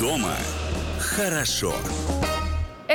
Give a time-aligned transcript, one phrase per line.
[0.00, 0.36] Дома
[0.98, 1.74] хорошо.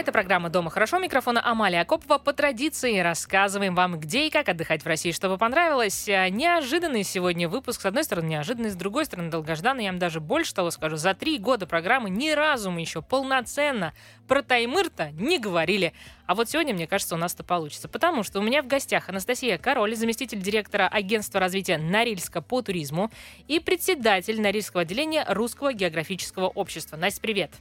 [0.01, 0.97] Это программа «Дома хорошо».
[0.97, 2.17] Микрофона Амалия Акопова.
[2.17, 6.09] По традиции рассказываем вам, где и как отдыхать в России, чтобы понравилось.
[6.09, 7.81] А, Неожиданный сегодня выпуск.
[7.81, 9.83] С одной стороны, неожиданный, с другой стороны, долгожданный.
[9.83, 10.95] Я вам даже больше того скажу.
[10.95, 13.93] За три года программы ни разу мы еще полноценно
[14.27, 15.93] про Таймыр-то не говорили.
[16.25, 17.87] А вот сегодня, мне кажется, у нас это получится.
[17.87, 23.11] Потому что у меня в гостях Анастасия Король, заместитель директора агентства развития Норильска по туризму
[23.47, 26.97] и председатель Норильского отделения Русского географического общества.
[26.97, 27.51] Настя, привет.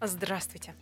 [0.00, 0.74] Здравствуйте.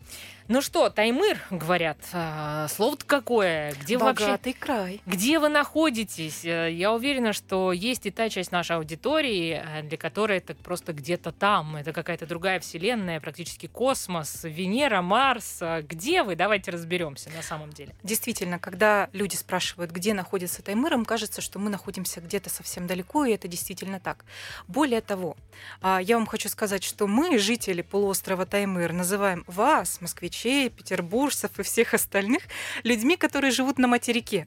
[0.46, 3.72] Ну что, Таймыр, говорят, а, слово-то какое?
[3.80, 4.26] Где вы вообще?
[4.26, 5.00] Богатый край.
[5.06, 6.44] Где вы находитесь?
[6.44, 10.92] Э, Я уверена, что есть и та часть нашей аудитории, э, для которой это просто
[10.92, 11.76] где-то там.
[11.76, 15.62] Это какая-то другая вселенная, практически космос, Венера, Марс.
[15.62, 16.36] А Где вы?
[16.36, 17.95] Давайте разберемся на самом деле.
[18.02, 23.24] Действительно, когда люди спрашивают, где находится Таймыр, им кажется, что мы находимся где-то совсем далеко,
[23.24, 24.26] и это действительно так.
[24.68, 25.38] Более того,
[25.80, 30.02] а, я вам хочу сказать, что мы, жители полуострова Таймыр, называем вас,
[30.35, 32.43] москвичей, петербуржцев и всех остальных,
[32.82, 34.46] людьми, которые живут на материке.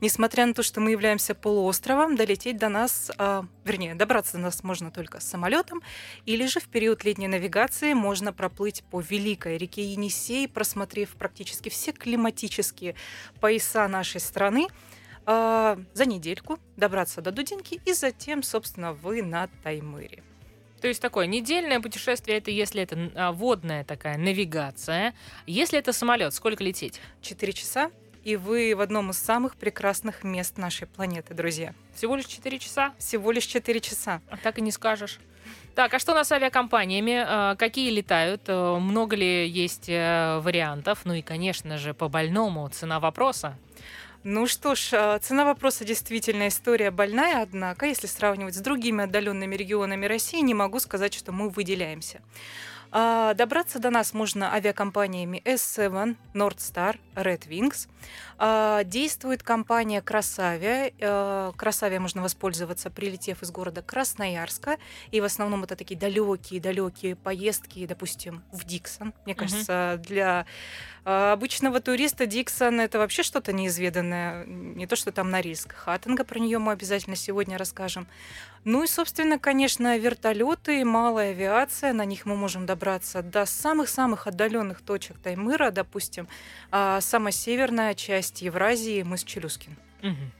[0.00, 4.64] Несмотря на то, что мы являемся полуостровом, долететь до нас, а, вернее, добраться до нас
[4.64, 5.82] можно только самолетом,
[6.26, 11.92] или же в период летней навигации можно проплыть по великой реке Енисей, просмотрев практически все
[11.92, 12.96] климатические
[13.40, 14.66] пояса нашей страны,
[15.26, 20.24] а, за недельку добраться до Дудинки, и затем, собственно, вы на Таймыре.
[20.80, 25.14] То есть такое недельное путешествие, это если это а, водная такая навигация.
[25.46, 27.00] Если это самолет, сколько лететь?
[27.20, 27.90] Четыре часа,
[28.24, 31.74] и вы в одном из самых прекрасных мест нашей планеты, друзья.
[31.94, 32.92] Всего лишь 4 часа?
[32.98, 34.20] Всего лишь четыре часа.
[34.28, 35.18] А Так и не скажешь.
[35.74, 37.24] Так, а что у нас с авиакомпаниями?
[37.52, 38.42] Э, Какие летают?
[38.48, 41.02] Э, Много ли есть э, вариантов?
[41.04, 43.56] Ну и, конечно же, по больному цена вопроса.
[44.30, 49.56] Ну что ж, а, цена вопроса действительно история больная, однако, если сравнивать с другими отдаленными
[49.56, 52.20] регионами России, не могу сказать, что мы выделяемся.
[52.90, 57.88] А, Добраться до нас можно авиакомпаниями S7, Nordstar, Red Wings.
[58.38, 60.92] А, Действует компания Красавия.
[60.98, 64.78] Э, Красавия можно воспользоваться, прилетев из города Красноярска.
[65.10, 69.12] И в основном это такие далекие-далекие поездки, допустим, в Диксон.
[69.24, 70.46] Мне кажется, для
[71.04, 74.44] а, обычного туриста Диксон это вообще что-то неизведанное.
[74.44, 75.74] Не то, что там Норильск.
[75.74, 78.06] Хаттинга, про нее мы обязательно сегодня расскажем.
[78.68, 81.94] Ну и, собственно, конечно, вертолеты, малая авиация.
[81.94, 86.28] На них мы можем добраться до самых-самых отдаленных точек Таймыра, допустим,
[86.70, 89.74] а, самая северная часть Евразии, мыс Челюскин.
[90.02, 90.32] Мгм.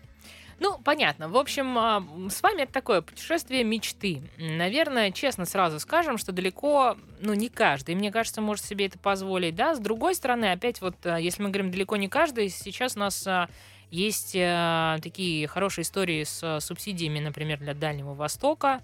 [0.60, 1.30] Ну, понятно.
[1.30, 4.20] В общем, а, с вами это такое путешествие мечты.
[4.36, 9.54] Наверное, честно сразу скажем, что далеко, ну, не каждый, мне кажется, может себе это позволить,
[9.54, 9.74] да.
[9.74, 13.26] С другой стороны, опять вот, а, если мы говорим далеко не каждый, сейчас у нас
[13.26, 13.48] а,
[13.90, 18.80] есть а, такие хорошие истории с а, субсидиями, например, для Дальнего Востока.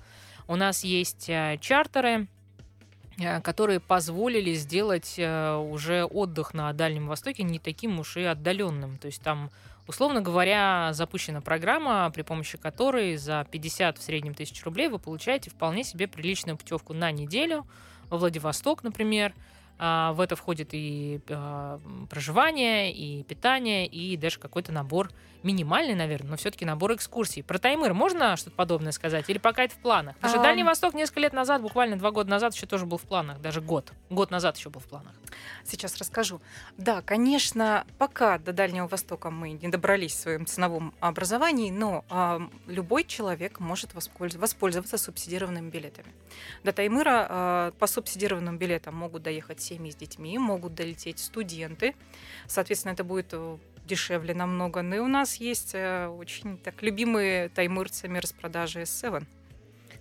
[0.49, 2.27] У нас есть а, чартеры,
[3.23, 8.99] а, которые позволили сделать а, уже отдых на Дальнем Востоке не таким уж и отдаленным.
[8.99, 9.51] То есть там
[9.87, 15.51] Условно говоря, запущена программа, при помощи которой за 50 в среднем тысяч рублей вы получаете
[15.51, 17.67] вполне себе приличную путевку на неделю
[18.09, 19.35] во Владивосток, например.
[19.79, 25.11] А, В это входит и а, проживание, и питание, и даже какой-то набор
[25.45, 27.43] минимальный, наверное, но все-таки набор экскурсий.
[27.43, 29.29] Про Таймыр можно что-то подобное сказать?
[29.29, 30.17] Или пока это в планах?
[30.17, 30.45] Потому что Ам.
[30.45, 33.61] Дальний Восток несколько лет назад, буквально два года назад, еще тоже был в планах, даже
[33.61, 33.93] год.
[34.09, 35.13] Год назад еще был в планах.
[35.65, 36.41] Сейчас расскажу.
[36.79, 42.41] Да, конечно, пока до Дальнего Востока мы не добрались в своем ценовом образовании, но а,
[42.67, 46.09] любой человек может воспольз- воспользоваться субсидированными билетами.
[46.63, 51.95] До Таймыра а, по субсидированным билетам могут доехать семьи с детьми, могут долететь студенты.
[52.47, 54.83] Соответственно, это будет э, дешевле намного.
[54.83, 59.25] Ну и у нас есть э, очень так любимые таймырцами распродажи S7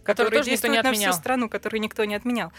[0.04, 1.12] Который тоже никто не действуют на отменял.
[1.12, 2.52] всю страну, который никто не отменял.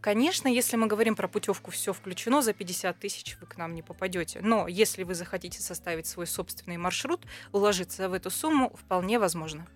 [0.00, 3.82] Конечно, если мы говорим про путевку, все включено, за 50 тысяч вы к нам не
[3.82, 4.40] попадете.
[4.42, 7.20] Но если вы захотите составить свой собственный маршрут,
[7.52, 9.66] уложиться в эту сумму вполне возможно.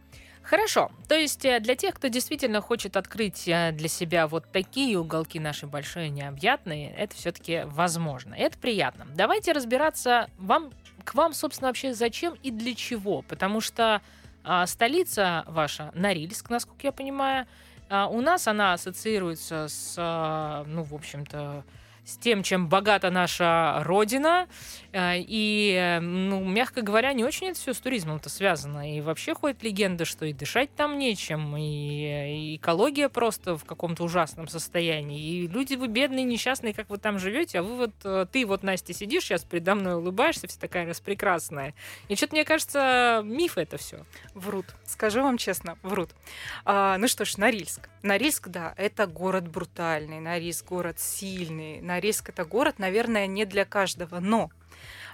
[0.48, 0.90] Хорошо.
[1.08, 5.38] То есть э, для тех, кто действительно хочет открыть э, для себя вот такие уголки
[5.38, 8.34] нашей большой необъятные, это все-таки возможно.
[8.34, 9.06] Это приятно.
[9.14, 10.70] Давайте разбираться вам,
[11.04, 13.20] к вам, собственно, вообще зачем и для чего.
[13.28, 14.00] Потому что
[14.42, 17.46] а, столица ваша, Норильск, насколько я понимаю,
[17.90, 21.62] а, у нас она ассоциируется с, а, ну, в общем-то,
[22.08, 24.48] с тем, чем богата наша родина.
[24.92, 28.96] Э, И, э, ну, мягко говоря, не очень это все с туризмом-то связано.
[28.96, 33.64] И вообще ходит легенда, что и дышать там нечем, и, э, и экология просто в
[33.64, 35.20] каком-то ужасном состоянии.
[35.20, 38.94] И люди вы бедные, несчастные, как вы там живете, а вы вот, ты вот, Настя,
[38.94, 41.74] сидишь сейчас передо мной, улыбаешься, вся такая распрекрасная.
[42.08, 44.06] И что-то, мне кажется, миф это все.
[44.34, 44.66] Врут.
[44.86, 46.10] Скажу вам честно, врут.
[46.64, 47.90] А, ну что ж, Норильск.
[48.02, 51.80] Норильск, да, это город брутальный, Норильск город сильный.
[51.80, 54.50] Норильск это город, наверное, не для каждого, но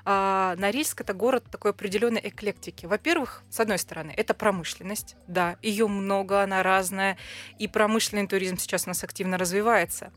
[0.05, 2.85] а, Норильск это город такой определенной эклектики.
[2.85, 7.17] Во-первых, с одной стороны, это промышленность, да, ее много, она разная,
[7.59, 10.13] и промышленный туризм сейчас у нас активно развивается.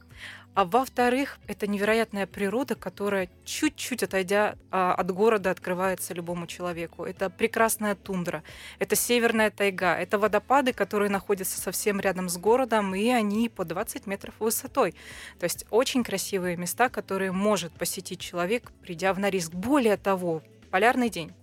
[0.58, 7.06] А во-вторых, это невероятная природа, которая чуть-чуть отойдя а, от города открывается любому человеку.
[7.06, 8.42] Это прекрасная тундра,
[8.80, 14.08] это северная тайга, это водопады, которые находятся совсем рядом с городом, и они по 20
[14.08, 14.96] метров высотой.
[15.40, 19.54] То есть очень красивые места, которые может посетить человек, придя в Норильск.
[19.54, 21.34] Более того, полярный день.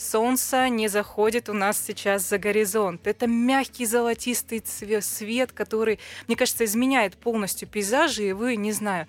[0.00, 3.06] Солнце не заходит у нас сейчас за горизонт.
[3.06, 8.28] Это мягкий золотистый цве- свет, который, мне кажется, изменяет полностью пейзажи.
[8.28, 9.06] И вы, не знаю,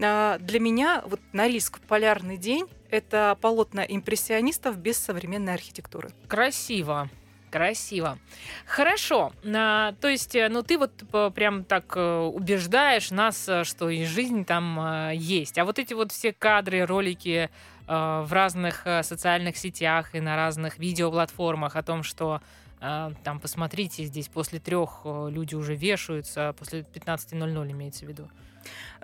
[0.00, 6.10] а, для меня вот Норильск полярный день это полотна импрессионистов без современной архитектуры.
[6.28, 7.08] Красиво.
[7.50, 8.18] Красиво.
[8.66, 9.32] Хорошо.
[9.44, 10.92] А, то есть, э, ну ты вот
[11.34, 15.56] прям так э, убеждаешь нас, э, что и жизнь там есть.
[15.56, 17.48] А вот эти вот все кадры, ролики
[17.86, 22.40] в разных э, социальных сетях и на разных видеоплатформах о том, что
[22.80, 28.28] э, там, посмотрите, здесь после трех э, люди уже вешаются, после 15.00 имеется в виду.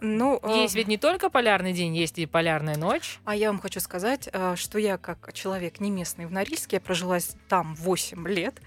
[0.01, 3.21] Ну, Есть ведь не только полярный день, есть и полярная ночь.
[3.25, 7.19] А я вам хочу сказать, что я как человек не местный в Норильске, я прожила
[7.49, 8.61] там 8 лет.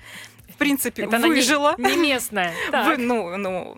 [0.50, 1.76] В принципе, Это она не- выжила.
[1.78, 2.54] Не местная.
[2.72, 3.78] Вы- ну, ну,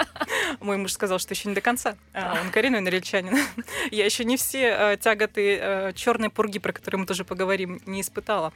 [0.60, 1.96] мой муж сказал, что еще не до конца.
[2.14, 3.36] А, Он коренной норильчанин.
[3.90, 8.52] Я еще не все э, тяготы черной пурги, про которые мы тоже поговорим, не испытала.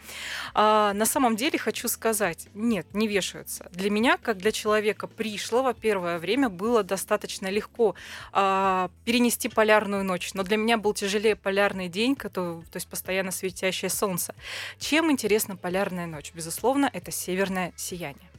[0.54, 3.68] А, на самом деле хочу сказать, нет, не вешаются.
[3.72, 7.94] Для меня, как для человека пришлого, первое время было достаточно легко
[8.32, 13.90] а, перенести полярную ночь, но для меня был тяжелее полярный день, то есть постоянно светящее
[13.90, 14.34] солнце.
[14.78, 16.32] Чем интересна полярная ночь?
[16.34, 17.10] Безусловно, это
[17.42, 18.30] северное сияние.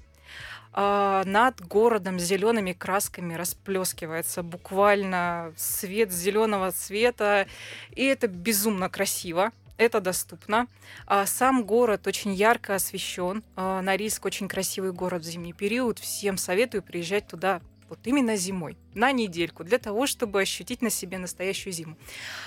[0.72, 7.48] А, над городом зелеными красками расплескивается буквально свет зеленого цвета,
[7.92, 9.52] и это безумно красиво.
[9.78, 10.68] Это доступно.
[11.06, 13.44] А Сам город очень ярко освещен.
[13.56, 16.00] А, Норильск очень красивый город в зимний период.
[16.00, 21.18] Всем советую приезжать туда вот именно зимой, на недельку, для того, чтобы ощутить на себе
[21.18, 21.97] настоящую зиму.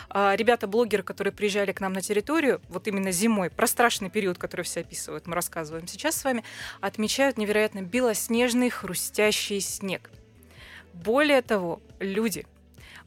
[0.09, 4.63] А, Ребята-блогеры, которые приезжали к нам на территорию, вот именно зимой, про страшный период, который
[4.63, 6.45] все описывают, мы рассказываем сейчас с вами,
[6.81, 10.11] отмечают невероятно белоснежный хрустящий снег.
[10.93, 12.47] Более того, люди,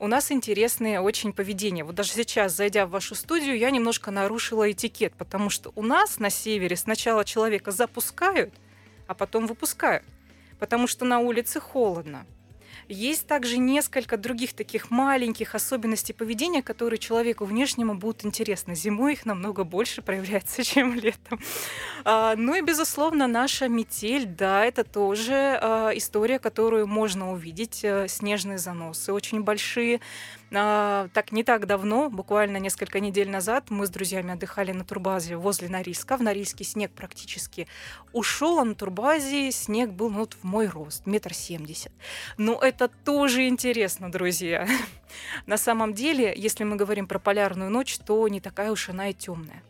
[0.02, 1.84] у нас интересное очень поведение.
[1.84, 6.20] Вот даже сейчас, зайдя в вашу студию, я немножко нарушила этикет, потому что у нас
[6.20, 8.54] на севере сначала человека запускают,
[9.08, 10.06] а потом выпускают,
[10.60, 12.26] потому что на улице холодно.
[12.92, 18.74] Есть также несколько других таких маленьких особенностей поведения, которые человеку внешнему будут интересны.
[18.74, 21.40] Зимой их намного больше проявляется, чем летом.
[22.04, 27.82] А, ну и, безусловно, наша метель, да, это тоже а, история, которую можно увидеть.
[27.84, 30.02] Э, Снежные заносы очень большие.
[30.52, 35.36] А, так, не так давно, буквально несколько недель назад, мы с друзьями отдыхали на турбазе
[35.36, 36.18] возле Норильска.
[36.18, 37.68] В Норильске снег практически
[38.14, 41.92] ушел, а на турбазе снег был ну, вот в мой рост, метр семьдесят.
[42.38, 44.68] Ну, это тоже интересно, друзья.
[45.46, 49.14] На самом деле, если мы говорим про полярную ночь, то не такая уж она и
[49.14, 49.64] темная.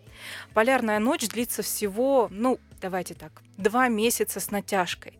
[0.53, 5.18] Полярная ночь длится всего, ну, давайте так, два месяца с натяжкой.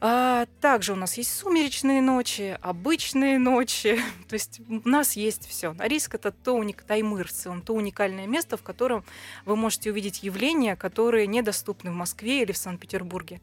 [0.00, 4.00] А, также у нас есть сумеречные ночи, обычные ночи.
[4.28, 5.72] То есть у нас есть все.
[5.72, 6.82] Норильск это то уник...
[6.82, 9.04] Таймыр в целом, то уникальное место, в котором
[9.44, 13.40] вы можете увидеть явления, которые недоступны в Москве или в Санкт-Петербурге.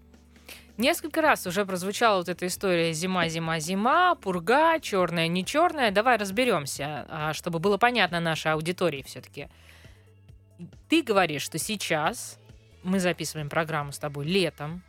[0.78, 5.92] Несколько раз уже прозвучала вот эта история зима, зима, зима, пурга, черная, не черная.
[5.92, 9.50] Давай разберемся, а, чтобы было понятно нашей аудитории все-таки.
[10.90, 12.40] Ты говоришь, что сейчас
[12.84, 14.84] мы записываем программу с тобой летом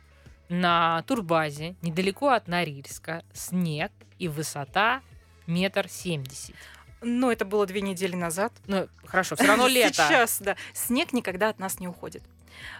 [0.49, 5.01] на турбазе, недалеко от Норильска, снег и высота
[5.45, 6.55] метр семьдесят.
[7.01, 8.51] Но это было две недели назад.
[8.65, 9.93] Ну, хорошо, все равно лето.
[10.07, 10.55] Сейчас, да.
[10.73, 12.23] Снег никогда от нас не уходит.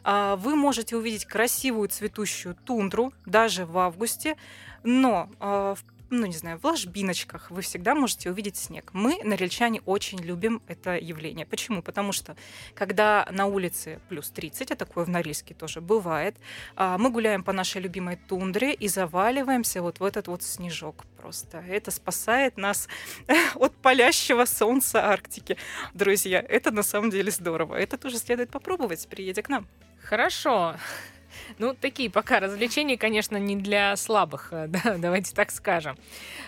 [0.03, 4.35] А, Вы можете увидеть красивую цветущую тундру даже в августе,
[4.83, 8.91] но а, в ну не знаю, в ложбиночках вы всегда можете увидеть снег.
[8.93, 11.45] Мы, норильчане, очень любим это явление.
[11.45, 11.81] Почему?
[11.81, 12.35] Потому что
[12.73, 16.35] когда на улице плюс 30, а такое в Норильске тоже бывает,
[16.75, 21.63] а, мы гуляем по нашей любимой тундре и заваливаемся вот в этот вот снежок просто.
[21.67, 22.87] Это спасает нас
[23.55, 25.57] от палящего солнца Арктики.
[25.93, 27.75] Друзья, это на самом деле здорово.
[27.75, 29.67] Это тоже следует попробовать, приедя к нам.
[30.03, 30.75] Хорошо.
[31.59, 35.97] Ну, такие пока развлечения, конечно, не для слабых, э, да, давайте так скажем.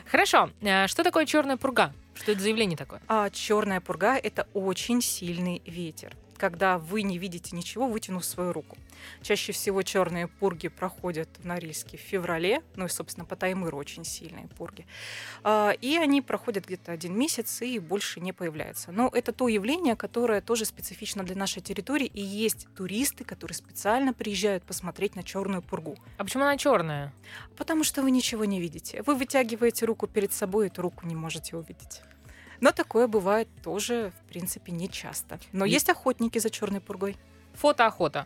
[0.10, 0.50] Хорошо.
[0.62, 1.94] А Что такое черная пурга?
[2.16, 3.02] Что это за явление такое?
[3.08, 8.78] А черная пурга это очень сильный ветер когда вы не видите ничего, вытянув свою руку.
[9.22, 14.06] Чаще всего черные пурги проходят в Норильске в феврале, ну и, собственно, по Таймыру очень
[14.06, 14.86] сильные пурги.
[15.44, 18.92] А, И они проходят где-то один месяц и больше не появляются.
[18.92, 24.14] Но это то явление, которое тоже специфично для нашей территории, и есть туристы, которые специально
[24.14, 25.98] приезжают посмотреть на черную пургу.
[26.18, 27.14] А почему она черная?
[27.58, 29.04] Потому что вы ничего не видите.
[29.06, 32.02] Вы вытягиваете руку перед собой, эту руку не можете увидеть.
[32.62, 35.40] Но такое бывает тоже, в принципе, не часто.
[35.52, 37.18] Но И- есть охотники за черной пургой.
[37.54, 38.26] Фотоохота.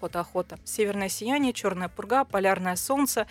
[0.00, 0.58] Фотоохота.
[0.64, 3.26] Северное сияние, черная пурга, полярное солнце,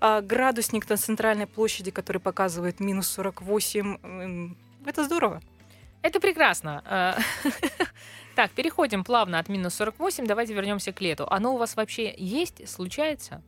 [0.00, 3.98] а, градусник на центральной площади, который показывает минус 48.
[4.02, 5.40] М, Это здорово.
[6.02, 6.82] Это прекрасно.
[6.86, 7.18] А,
[8.36, 10.26] Так, переходим плавно от минус 48.
[10.26, 11.26] Давайте вернемся к лету.
[11.30, 12.68] Оно у вас вообще есть?
[12.68, 13.42] Случается?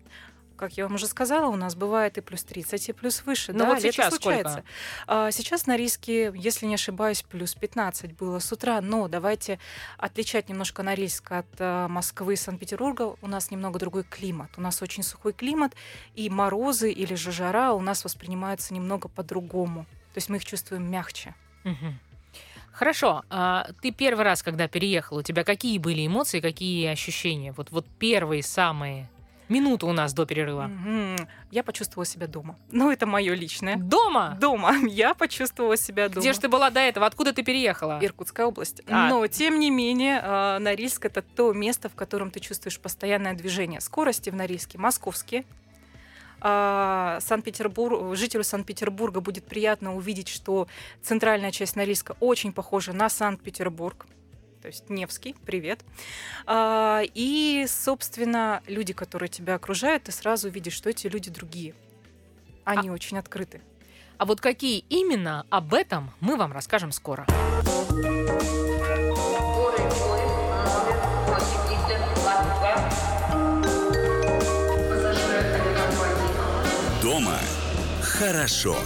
[0.58, 3.52] Как я вам уже сказала, у нас бывает и плюс 30, и плюс выше.
[3.52, 4.50] Ну да, вот лето сейчас случается.
[4.52, 4.68] сколько?
[5.06, 9.60] А, Сейчас на риске, если не ошибаюсь, плюс 15 было с утра, но давайте
[9.98, 13.14] отличать немножко Норильск от а, Москвы и Санкт-Петербурга.
[13.22, 14.50] У нас немного другой климат.
[14.56, 15.74] У нас очень сухой климат,
[16.16, 19.84] и морозы или же жара у нас воспринимаются немного по-другому.
[20.12, 21.34] То есть мы их чувствуем мягче.
[22.72, 23.24] Хорошо.
[23.28, 27.52] А ты первый раз, когда переехал, у тебя какие были эмоции, какие ощущения?
[27.52, 29.08] Вот, вот первые самые
[29.48, 30.70] минуты у нас до перерыва.
[31.50, 32.56] Я почувствовала себя дома.
[32.70, 33.76] Ну, это мое личное.
[33.76, 34.36] Дома?
[34.40, 34.74] Дома.
[34.88, 36.20] Я почувствовала себя дома.
[36.20, 37.06] Где же ты была до этого?
[37.06, 37.98] Откуда ты переехала?
[38.02, 38.82] Иркутская область.
[38.86, 39.08] А.
[39.08, 43.80] Но, тем не менее, а, Норильск— это то место, в котором ты чувствуешь постоянное движение.
[43.80, 45.44] Скорости в Норильске московские.
[46.40, 50.68] А, Санкт-Петербург, жителю Санкт-Петербурга будет приятно увидеть, что
[51.02, 54.06] центральная часть Норильска очень похожа на Санкт-Петербург.
[54.68, 55.80] То есть Невский, привет.
[56.44, 61.75] А, И, собственно, люди, которые тебя окружают, ты сразу видишь, что эти люди другие.
[62.64, 63.62] Они очень открыты.
[64.18, 67.25] А вот какие именно, об этом мы вам расскажем скоро.
[67.88, 68.12] Горы,
[69.54, 69.78] горы,
[70.68, 72.52] номер 82.
[74.90, 77.38] Пассажиры авиакомпании Дома
[78.02, 78.76] хорошо.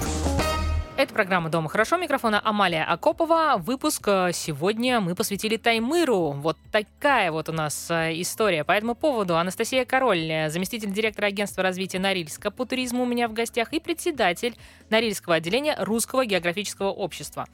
[1.02, 1.96] Это программа «Дома хорошо».
[1.96, 3.56] Микрофона Амалия Акопова.
[3.58, 6.30] Выпуск э, сегодня мы посвятили Таймыру.
[6.30, 8.62] Вот такая вот у нас э, история.
[8.62, 13.26] По этому поводу Анастасия Король, э, заместитель директора агентства развития Норильска по туризму у меня
[13.26, 14.54] в гостях и председатель
[14.90, 17.48] Норильского отделения Русского географического общества.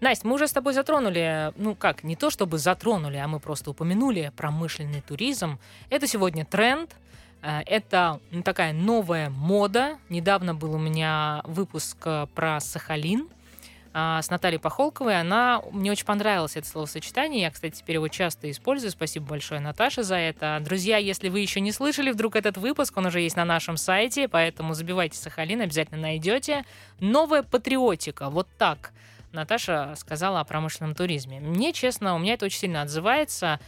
[0.00, 3.70] Настя, мы уже с тобой затронули, ну как, не то чтобы затронули, а мы просто
[3.70, 5.60] упомянули промышленный туризм.
[5.88, 6.90] Это сегодня тренд,
[7.40, 9.98] Это ну, такая новая мода.
[10.08, 13.28] Недавно был у меня выпуск э, про Сахалин
[13.94, 15.20] а, с Натальей Пахолковой.
[15.20, 17.42] Она, мне очень понравилось это словосочетание.
[17.42, 18.90] Я, кстати, теперь его часто использую.
[18.90, 20.58] Спасибо большое, Наташе, за это.
[20.60, 24.28] Друзья, если вы еще не слышали вдруг этот выпуск, он уже есть на нашем сайте,
[24.28, 26.64] поэтому забивайте Сахалин, обязательно найдете.
[27.00, 28.30] Новая патриотика.
[28.30, 28.92] Вот так.
[29.32, 31.40] Наташа сказала о промышленном туризме.
[31.40, 33.60] Мне, честно, у меня это очень сильно отзывается.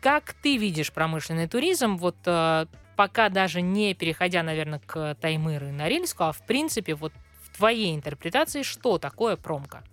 [0.00, 1.96] Как ты видишь промышленный туризм?
[1.96, 2.66] Вот э,
[2.98, 7.12] пока даже не переходя, наверное, к Таймыру и Норильску, а в принципе, вот
[7.44, 9.84] в твоей интерпретации, что такое промка?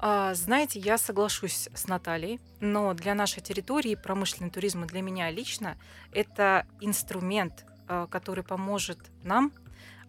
[0.00, 5.78] А, Знаете, я соглашусь с Натальей, но для нашей территории промышленный туризм для меня лично
[6.10, 9.52] это инструмент, а, который поможет нам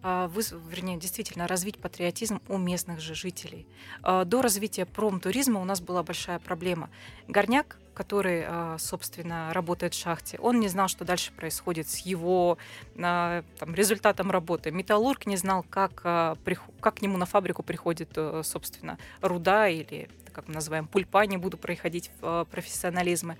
[0.02, 3.64] а, выз- вернее, действительно развить патриотизм у местных же жителей.
[4.02, 6.90] А, До развития промтуризма у нас была большая проблема.
[7.28, 12.56] Горняк, который, а, собственно, работает в шахте, он не знал, что дальше происходит с его
[12.96, 14.70] а, там, результатом работы.
[14.70, 16.36] Металлург не знал, как, а,
[16.80, 21.36] как к нему на фабрику приходит, э, собственно, руда или как мы называем, пульпа, не
[21.36, 23.36] буду проходить в профессионализмы.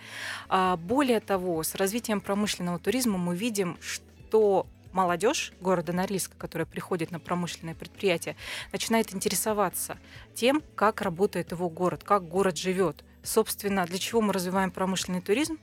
[0.78, 7.20] Более того, с развитием промышленного туризма мы видим, что молодежь города Норильска, которая приходит на
[7.20, 8.34] промышленное предприятие,
[8.72, 9.96] начинает интересоваться
[10.34, 13.04] тем, как работает его город, как город живет.
[13.28, 15.58] Собственно, для чего мы развиваем промышленный туризм?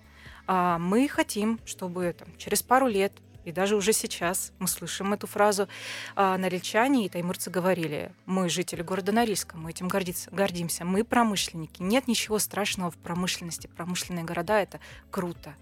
[0.45, 3.11] А, Мы хотим, чтобы там, через пару лет
[3.43, 5.67] и даже уже сейчас мы слышим эту фразу.
[6.15, 11.81] А, Норильчане и таймырцы говорили, мы жители города Норильска, мы этим гордиться- гордимся, мы промышленники.
[11.81, 13.65] Нет ничего страшного в промышленности.
[13.65, 14.79] Промышленные города— это
[15.09, 15.55] круто.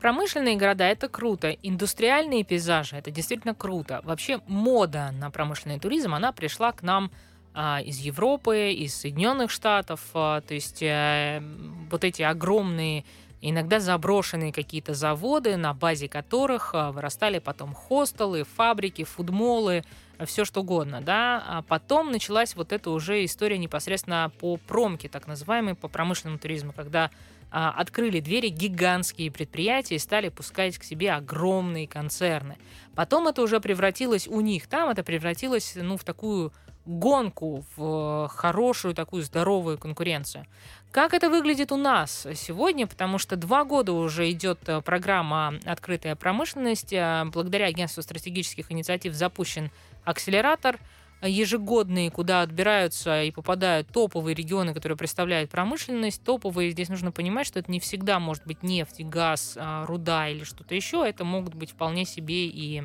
[0.00, 4.00] промышленные города это круто, индустриальные пейзажи это действительно круто.
[4.04, 7.10] Вообще мода на промышленный туризм, она пришла к нам
[7.54, 10.00] из Европы, из Соединенных Штатов.
[10.14, 11.42] А, то есть а,
[11.90, 13.04] вот эти огромные
[13.46, 19.84] иногда заброшенные какие-то заводы, на базе которых а, вырастали потом хостелы, фабрики, фудмолы,
[20.24, 25.26] все что угодно, да, а потом началась вот эта уже история непосредственно по промке, так
[25.26, 27.10] называемой, по промышленному туризму, когда
[27.50, 32.56] а, открыли двери гигантские предприятия и стали пускать к себе огромные концерны.
[32.94, 36.52] Потом это уже превратилось у них, там это превратилось, ну, в такую
[36.86, 40.46] гонку, в хорошую такую здоровую конкуренцию.
[40.90, 42.86] Как это выглядит у нас сегодня?
[42.86, 46.92] Потому что два года уже идет э, программа «Открытая промышленность».
[46.92, 49.72] Э, благодаря агентству стратегических инициатив запущен
[50.04, 50.78] акселератор
[51.20, 56.22] ежегодный, куда отбираются и попадают топовые регионы, которые представляют промышленность.
[56.22, 60.74] Топовые, здесь нужно понимать, что это не всегда может быть нефть, газ, руда или что-то
[60.74, 61.04] еще.
[61.04, 62.84] Это могут быть вполне себе и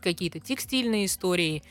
[0.00, 1.62] какие-то текстильные истории,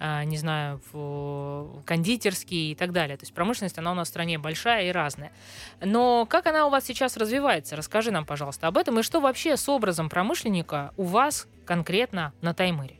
[0.00, 3.16] не знаю, в кондитерские и так далее.
[3.16, 5.32] То есть промышленность, она у нас в стране большая и разная.
[5.80, 7.76] Но как она у вас сейчас развивается?
[7.76, 8.98] Расскажи нам, пожалуйста, об этом.
[9.00, 12.96] И что вообще с образом промышленника у вас конкретно на Таймыре?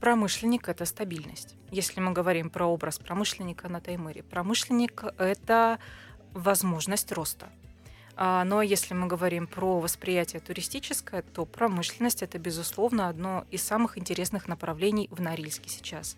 [0.00, 1.56] Промышленник– это стабильность.
[1.72, 5.80] Если мы говорим про образ промышленника на Таймыре, промышленник– это
[6.34, 7.48] возможность роста.
[8.20, 13.96] А, но если мы говорим про восприятие туристическое, то промышленность это, безусловно, одно из самых
[13.96, 16.16] интересных направлений в Норильске сейчас.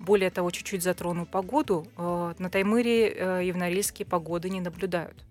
[0.00, 1.86] Более того, чуть-чуть затрону погоду.
[1.96, 5.24] Э, на Таймыре э, и в Норильске погоды не наблюдают.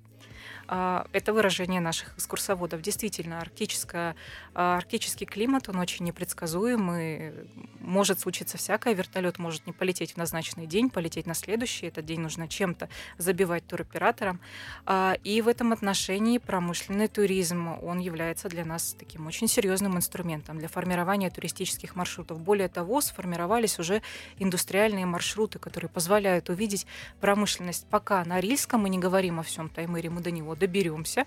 [0.67, 2.81] А, это выражение наших экскурсоводов.
[2.81, 4.15] Действительно, арктическая,
[4.53, 7.33] арктический климат, он очень непредсказуемый.
[7.79, 8.93] Может случиться всякое.
[8.93, 11.88] Вертолет может не полететь в назначенный день, полететь на следующий.
[11.88, 14.41] Этот день нужно чем-то забивать туроператорам.
[14.86, 20.59] А, и в этом отношении промышленный туризм, он является для нас таким очень серьезным инструментом
[20.59, 22.41] для формирования туристических маршрутов.
[22.41, 24.01] Более того, сформировались уже
[24.38, 26.86] индустриальные маршруты, которые позволяют увидеть
[27.21, 27.88] промышленность.
[27.89, 31.25] Пока на Рильском мы не говорим о всем Таймыре, мы до него доберемся.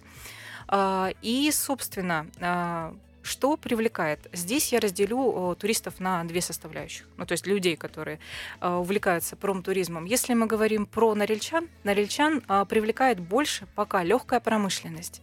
[0.68, 4.28] А, и, собственно, а, что привлекает?
[4.32, 7.06] Здесь я разделю туристов на две составляющих.
[7.16, 8.20] Ну, то есть людей, которые
[8.60, 10.04] а, увлекаются промтуризмом.
[10.04, 15.22] Если мы говорим про норильчан, норильчан привлекает больше пока легкая промышленность.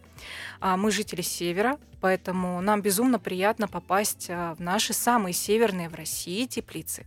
[0.60, 7.06] Мы жители севера, поэтому нам безумно приятно попасть в наши самые северные в России теплицы.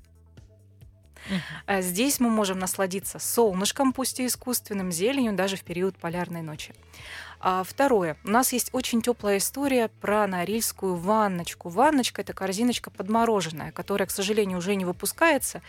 [1.30, 1.82] Uh-huh.
[1.82, 6.74] Здесь мы можем насладиться солнышком, пусть и искусственным, зеленью даже в период полярной ночи.
[7.44, 8.18] А второе.
[8.24, 11.70] У нас есть очень теплая история про норильскую ванночку.
[11.70, 15.64] Ванночка– это корзиночка подмороженная, которая, к сожалению, уже не выпускается.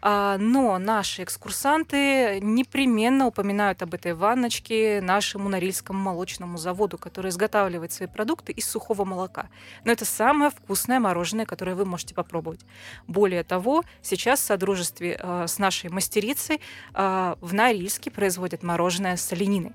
[0.00, 7.92] А, но наши экскурсанты непременно упоминают об этой ванночке нашему норильскому молочному заводу, который изготавливает
[7.92, 9.50] свои продукты из сухого молока.
[9.84, 12.60] Но это самое вкусное мороженое, которое вы можете попробовать.
[13.06, 16.62] Более того, сейчас в содружестве э, с нашей мастерицей
[16.94, 19.74] э, в Норильске производят мороженое с олениной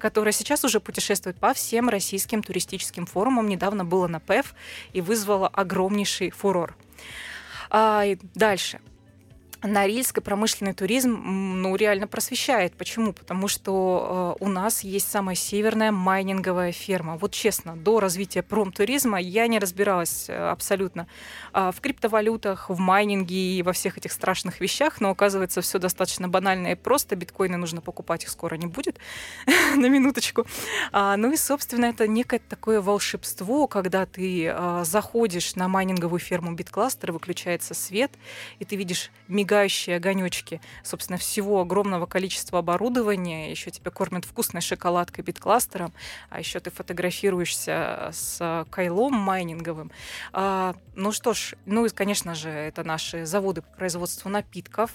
[0.00, 3.48] которая сейчас уже путешествует по всем российским туристическим форумам.
[3.48, 4.54] Недавно было на ПЭФ
[4.92, 6.74] и вызвала огромнейший фурор.
[7.70, 8.80] А, дальше.
[9.62, 12.72] Норильск промышленный туризм ну, реально просвещает.
[12.74, 13.12] Почему?
[13.12, 17.18] Потому что э, у нас есть самая северная майнинговая ферма.
[17.18, 21.06] Вот честно, до развития промтуризма я не разбиралась э, абсолютно
[21.52, 26.26] э, в криптовалютах, в майнинге и во всех этих страшных вещах, но оказывается все достаточно
[26.26, 27.14] банально и просто.
[27.14, 28.98] Биткоины нужно покупать, их скоро не будет,
[29.76, 30.46] на минуточку.
[30.90, 36.54] А, ну и, собственно, это некое такое волшебство, когда ты э, заходишь на майнинговую ферму
[36.54, 38.12] Bitcluster, выключается свет,
[38.58, 43.50] и ты видишь миг мигающие огонечки, собственно, всего огромного количества оборудования.
[43.50, 45.92] Еще тебя кормят вкусной шоколадкой биткластером,
[46.28, 49.90] а еще ты фотографируешься с кайлом майнинговым.
[50.32, 54.92] А, ну что ж, ну и, конечно же, это наши заводы по производству напитков,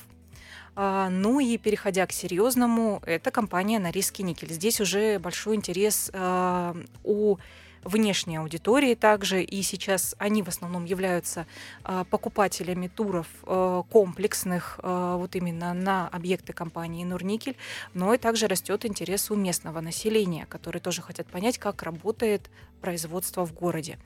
[0.77, 4.53] а, ну и переходя к серьезному, это компания Норильский никель.
[4.53, 7.37] Здесь уже большой интерес а, у
[7.85, 11.45] внешней аудитории также, и сейчас они в основном являются
[11.83, 17.55] а, покупателями туров а, комплексных а, вот именно на объекты компании Нурникель,
[17.93, 23.45] но и также растет интерес у местного населения, которые тоже хотят понять, как работает производство
[23.45, 23.99] в городе.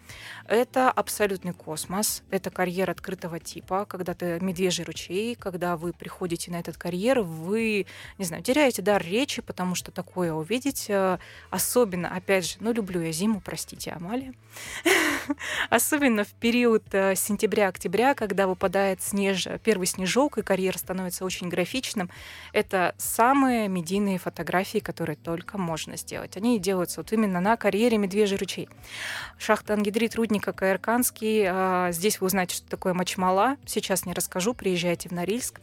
[0.46, 6.60] Это абсолютный космос, это карьер открытого типа, когда ты медвежий ручей, когда вы приходите на
[6.60, 7.86] этот карьер, вы,
[8.18, 10.92] не знаю, теряете дар речи, потому что такое увидеть,
[11.50, 14.34] особенно, опять же, ну, люблю я зиму, простите, простите, Амалия.
[15.70, 19.48] Особенно в период э, сентября-октября, когда выпадает снеж...
[19.64, 22.10] первый снежок, и карьер становится очень графичным.
[22.52, 26.36] Это самые медийные фотографии, которые только можно сделать.
[26.38, 28.59] Они делаются вот именно на карьере Медвежий ручей.
[29.38, 31.46] Шахта ангидрит рудника Каирканский.
[31.48, 33.58] а, Здесь вы узнаете, что такое мочмала.
[33.66, 35.62] Сейчас не расскажу, приезжайте в Норильск.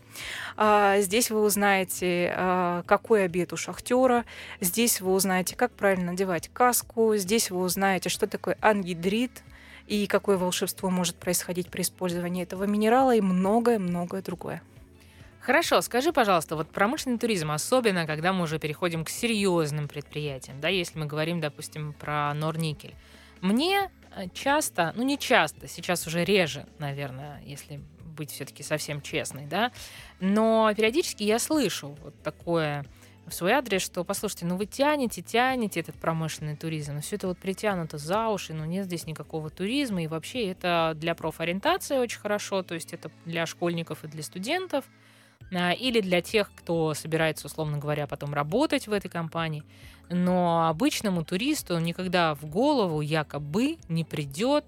[0.57, 4.25] А, Здесь вы узнаете, а, какой обед у шахтера.
[4.61, 7.17] Здесь вы узнаете, как правильно надевать каску.
[7.17, 9.43] Здесь вы узнаете, что такое ангидрит
[9.87, 14.63] и какое волшебство может происходить при использовании этого минерала и многое-многое другое.
[15.47, 20.67] Хорошо, скажи, пожалуйста, вот промышленный туризм, особенно когда мы уже переходим к серьезным предприятиям, да,
[20.67, 22.97] если мы говорим, допустим, про Норникель.
[23.43, 27.81] Мне э, часто, ну не часто, сейчас уже реже, наверное, если
[28.17, 29.71] быть все-таки совсем честной, да,
[30.19, 32.85] но периодически я слышу вот такое
[33.25, 37.29] в свой адрес, что, послушайте, ну вы тянете, тянете этот промышленный туризм, но все это
[37.29, 42.19] вот притянуто за уши, но нет здесь никакого туризма, и вообще это для профориентации очень
[42.19, 44.85] хорошо, то есть это для школьников и для студентов,
[45.51, 49.63] или для тех, кто собирается, условно говоря, потом работать в этой компании.
[50.09, 54.67] Но обычному туристу никогда в голову якобы не придет.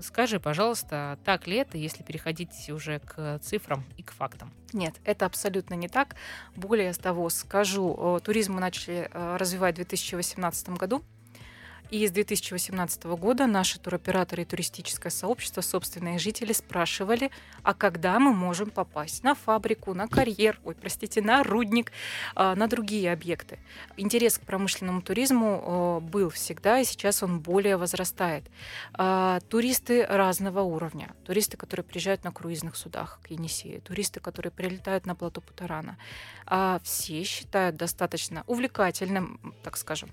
[0.00, 4.52] Скажи, пожалуйста, так ли это, если переходить уже к цифрам и к фактам?
[4.72, 6.16] Нет, это абсолютно не так.
[6.56, 11.02] Более того, скажу, э, туризм мы начали э, развивать в 2018 году.
[11.94, 17.30] И с 2018 года наши туроператоры и туристическое сообщество, собственные жители спрашивали,
[17.62, 21.92] а когда мы можем попасть на фабрику, на карьер, ой, простите, на рудник,
[22.34, 23.60] а, на другие объекты.
[23.96, 28.42] Интерес к промышленному туризму э, был всегда, и сейчас он более возрастает.
[28.94, 31.14] А, Туристы разного уровня.
[31.24, 35.96] Туристы, которые приезжают на круизных судах к Енисею, туристы, которые прилетают на плато Путарана.
[36.44, 40.10] А Все считают достаточно увлекательным, так скажем,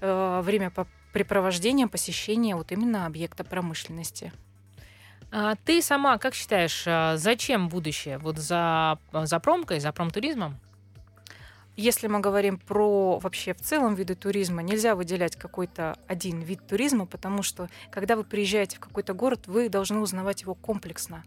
[0.00, 0.70] время
[1.14, 4.32] по препровождения посещения вот именно объекта промышленности.
[5.30, 8.18] А ты сама как считаешь, а, зачем будущее?
[8.18, 10.58] Вот за, за промкой, за промтуризмом?
[11.76, 17.06] Если мы говорим про вообще в целом виды туризма, нельзя выделять какой-то один вид туризма,
[17.06, 21.22] потому что когда вы приезжаете в какой-то город, вы должны узнавать его комплексно.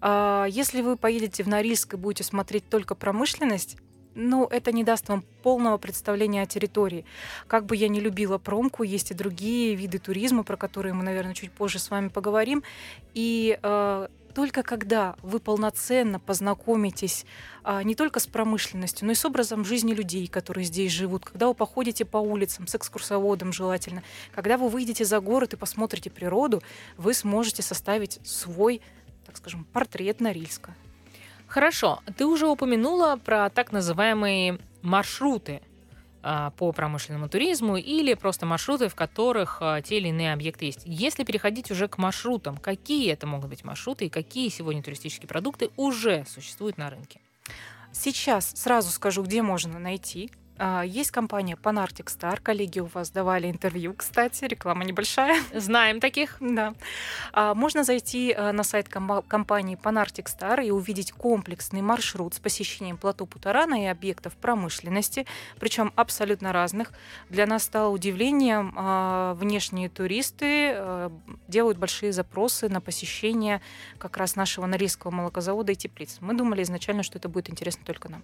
[0.00, 3.78] А Если вы поедете в Норильск и будете смотреть только промышленность,
[4.14, 7.04] ну, это не даст вам полного представления о территории.
[7.46, 11.34] Как бы я не любила промку, есть и другие виды туризма, про которые мы, наверное,
[11.34, 12.62] чуть позже с вами поговорим.
[13.14, 17.24] И э, только когда вы полноценно познакомитесь
[17.62, 21.46] а, не только с промышленностью, но и с образом жизни людей, которые здесь живут, когда
[21.46, 24.02] вы походите по улицам с экскурсоводом желательно,
[24.34, 26.62] когда вы выйдете за город и посмотрите природу,
[26.96, 28.82] вы сможете составить свой,
[29.24, 30.74] так скажем, портрет Норильска.
[31.54, 35.62] Хорошо, ты уже упомянула про так называемые маршруты
[36.20, 40.80] а, по промышленному туризму или просто маршруты, в которых а, те или иные объекты есть.
[40.84, 45.70] Если переходить уже к маршрутам, какие это могут быть маршруты и какие сегодня туристические продукты
[45.76, 47.20] уже существуют на рынке?
[47.92, 50.32] Сейчас сразу скажу, где можно найти
[50.84, 52.40] Есть компания Panarctic Star.
[52.40, 55.42] Коллеги у вас давали интервью, кстати, реклама небольшая.
[55.52, 56.36] Знаем таких.
[56.40, 56.74] Да.
[57.32, 62.96] А, Можно зайти а, на сайт компании Panarctic Star и увидеть комплексный маршрут с посещением
[62.98, 65.26] плато Путарана и объектов промышленности,
[65.58, 66.92] причем абсолютно разных.
[67.30, 71.12] Для нас стало удивлением, а, внешние туристы а,
[71.48, 73.60] делают большие запросы на посещение
[73.98, 76.18] как раз нашего Норильского молокозавода и теплиц.
[76.20, 78.22] Мы думали изначально, что это будет интересно только нам.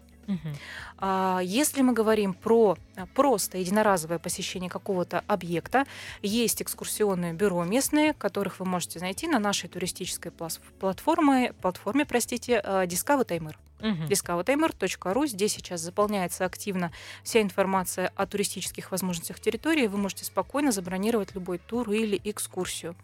[0.98, 5.86] А, Если мы говорим про а, просто единоразовое посещение какого-то объекта,
[6.22, 12.86] есть экскурсионные бюро местные, которых вы можете найти на нашей туристической платформе, платформе простите, а,
[12.86, 13.54] Discover Timer.
[13.80, 14.04] Мгм.
[14.04, 15.26] discovertimer.ru.
[15.26, 19.86] Здесь сейчас заполняется активно вся информация о туристических возможностях территории.
[19.86, 22.94] Вы можете спокойно забронировать любой тур или экскурсию.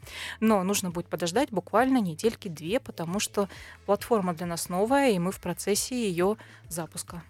[0.41, 3.49] Но нужно будет подождать буквально недельки две, потому что
[3.87, 6.37] платформа для нас новая, и мы в процессе ее
[6.69, 7.23] запуска.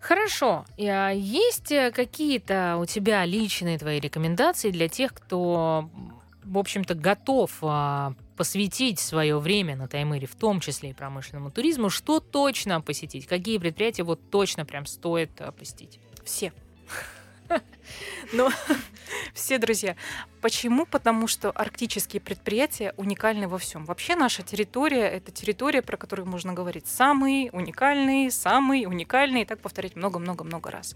[0.00, 0.64] Хорошо.
[0.78, 5.90] А, Есть э, какие-то у тебя личные твои рекомендации для тех, кто,
[6.42, 11.90] в общем-то, готов а, посвятить свое время на Таймыре, в том числе и промышленному туризму?
[11.90, 13.26] Что точно посетить?
[13.26, 16.00] Какие предприятия вот точно прям стоит а, посетить?
[16.24, 16.52] Все.
[18.32, 18.48] Ну,
[19.34, 19.96] все, друзья.
[20.40, 20.86] Почему?
[20.86, 23.84] Потому что арктические предприятия уникальны во всем.
[23.84, 29.60] Вообще наша территория— это территория, про которую можно говорить самый уникальный, самый уникальный, и так
[29.60, 30.94] повторять много-много-много раз.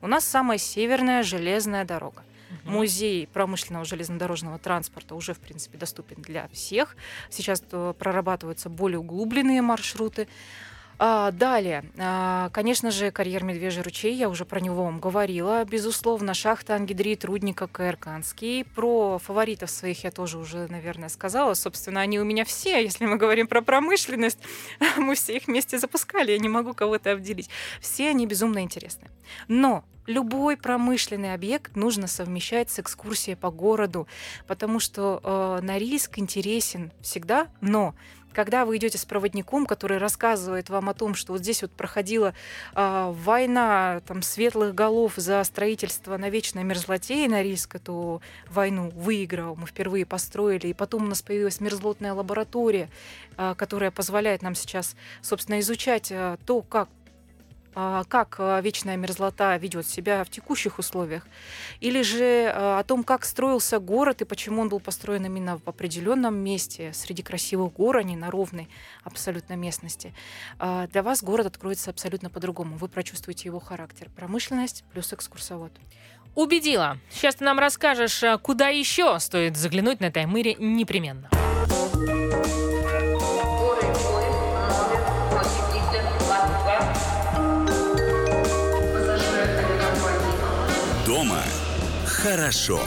[0.00, 2.22] У нас самая северная железная дорога.
[2.64, 6.96] Музей промышленного железнодорожного транспорта уже, в принципе, доступен для всех.
[7.28, 10.28] Сейчас э, прорабатываются более углубленные маршруты.
[10.98, 15.62] А, далее, а, конечно же, карьер Медвежий ручей, я уже про него вам говорила.
[15.64, 18.64] Безусловно, шахта ангидрит рудника Каэрканский.
[18.64, 21.52] Про фаворитов своих я тоже уже, наверное, сказала.
[21.52, 22.82] Собственно, они у меня все.
[22.82, 24.38] Если мы говорим про промышленность,
[24.96, 26.32] мы все их вместе запускали.
[26.32, 27.50] Я не могу кого-то обделить.
[27.80, 29.10] Все они безумно интересны.
[29.48, 34.06] Но любой промышленный объект нужно совмещать с экскурсией по городу,
[34.46, 37.94] потому что э, Норильск интересен всегда, но
[38.36, 42.34] когда вы идете с проводником, который рассказывает вам о том, что вот здесь вот проходила
[42.74, 48.20] э, война там, светлых голов за строительство на вечной мерзлоте, и Норильск эту
[48.50, 52.90] войну выиграл, мы впервые построили, и потом у нас появилась мерзлотная лаборатория,
[53.38, 56.90] э, которая позволяет нам сейчас, собственно, изучать э, то, как
[57.76, 61.26] как а, вечная мерзлота ведет себя в текущих условиях,
[61.80, 65.68] или же а, о том, как строился город и почему он был построен именно в
[65.68, 68.70] определенном месте, среди красивых гор, а не на ровной
[69.04, 70.14] абсолютно местности.
[70.58, 72.76] Для вас город откроется абсолютно по-другому.
[72.76, 74.08] Вы прочувствуете его характер.
[74.16, 75.72] Промышленность плюс экскурсовод.
[76.34, 76.98] Убедила.
[77.10, 81.28] Сейчас ты нам расскажешь, куда еще стоит заглянуть на Таймыре непременно.
[91.06, 91.40] Дома
[92.04, 92.80] хорошо.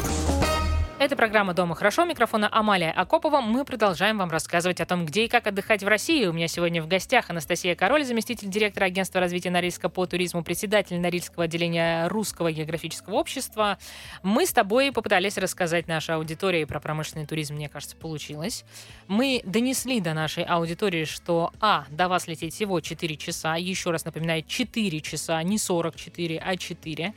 [1.00, 2.04] Это программа «Дома хорошо».
[2.04, 3.40] Микрофона Амалия Акопова.
[3.40, 6.26] Мы продолжаем вам рассказывать о том, где и как отдыхать в России.
[6.26, 11.00] У меня сегодня в гостях Анастасия Король, заместитель директора Агентства развития Норильска по туризму, председатель
[11.00, 13.78] Норильского отделения Русского географического общества.
[14.24, 17.54] Мы с тобой попытались рассказать нашей аудитории про промышленный туризм.
[17.54, 18.66] Мне кажется, получилось.
[19.08, 23.56] Мы донесли до нашей аудитории, что, а, до вас лететь всего 4 часа.
[23.56, 27.14] Еще раз напоминаю, 4 часа, не 44, а 4.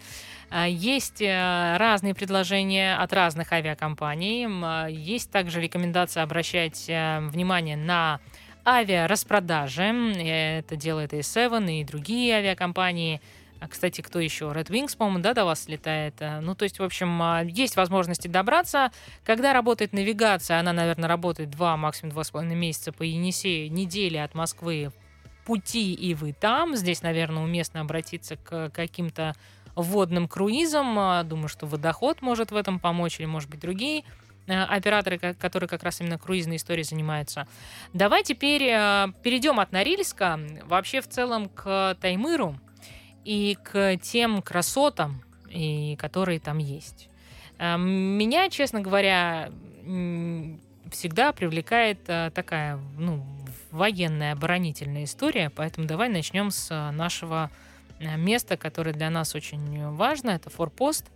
[0.54, 4.46] А, Есть э, разные предложения от разных авиакомпаний.
[4.46, 8.20] А, Есть также рекомендация обращать э, внимание на
[8.66, 9.82] авиараспродажи.
[9.84, 13.22] Э, Это делает и Seven, и другие авиакомпании.
[13.60, 14.52] А, Кстати, кто еще?
[14.54, 16.16] Red Wings, по-моему, да, до вас летает.
[16.20, 18.90] Э, Ну, то есть, в общем, есть возможности добраться.
[19.24, 24.18] Когда работает навигация, она, наверное, работает два, максимум два с половиной месяца по Енисею, недели
[24.18, 24.92] от Москвы
[25.46, 26.76] пути, и вы там.
[26.76, 29.34] Здесь, наверное, уместно обратиться к каким-то
[29.74, 30.98] водным круизом.
[30.98, 34.04] А, Думаю, что водоход может в этом помочь, или, может быть, другие
[34.46, 37.46] э, операторы, ко- которые как раз именно круизной историей занимаются.
[37.92, 42.58] Давай теперь э, перейдем от Норильска вообще в целом к Таймыру
[43.24, 47.08] и к тем красотам, и, которые там есть.
[47.58, 49.50] Э, Меня, честно говоря,
[50.90, 53.24] всегда привлекает такая, ну,
[53.70, 57.50] военная оборонительная история, поэтому давай начнем с нашего
[58.02, 61.06] э, места, которое для нас очень важно, это форпост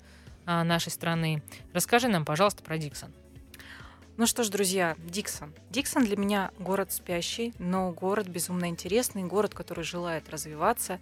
[0.47, 1.43] э, нашей страны.
[1.73, 3.13] Расскажи нам, пожалуйста, про Диксон.
[4.19, 5.53] Ну что ж, друзья, Диксон.
[5.69, 11.01] Диксон для меня город спящий, но город безумно интересный, город, который желает развиваться.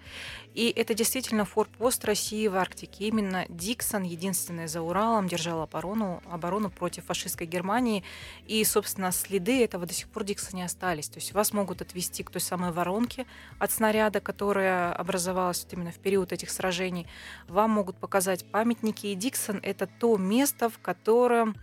[0.53, 3.07] И это действительно форпост России в Арктике.
[3.07, 8.03] Именно Диксон, единственный за Уралом, держал оборону, оборону против фашистской Германии.
[8.49, 11.09] И, собственно, следы этого до сих пор Диксоне остались.
[11.09, 13.27] То есть вас могут отвести к той самой воронке
[13.61, 17.07] от снаряда, которая образовалась вот именно в период этих сражений.
[17.47, 19.07] Вам могут показать памятники.
[19.07, 21.55] И Диксон— это то место, в котором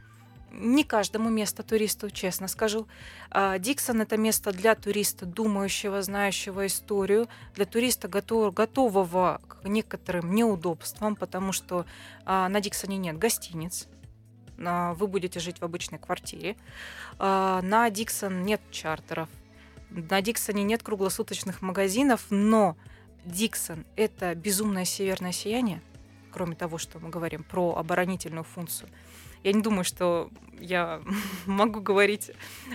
[0.52, 2.88] не каждому место туристу, честно скажу.
[3.30, 10.34] А, Диксон это место для туриста, думающего, знающего историю, для туриста, готов- готового к некоторым
[10.34, 11.86] неудобствам, потому что
[12.26, 13.88] а, на Диксоне нет гостиниц.
[14.60, 16.56] а, Вы будете жить в обычной квартире.
[17.20, 19.30] На Диксон нет чартеров.
[19.90, 22.76] На Диксоне нет круглосуточных магазинов, но
[23.26, 25.82] Диксон— это безумное северное сияние,
[26.32, 28.90] кроме того, что мы говорим про оборонительную функцию.
[29.43, 30.30] Я не думаю, что
[30.62, 31.01] я
[31.45, 32.32] могу говорить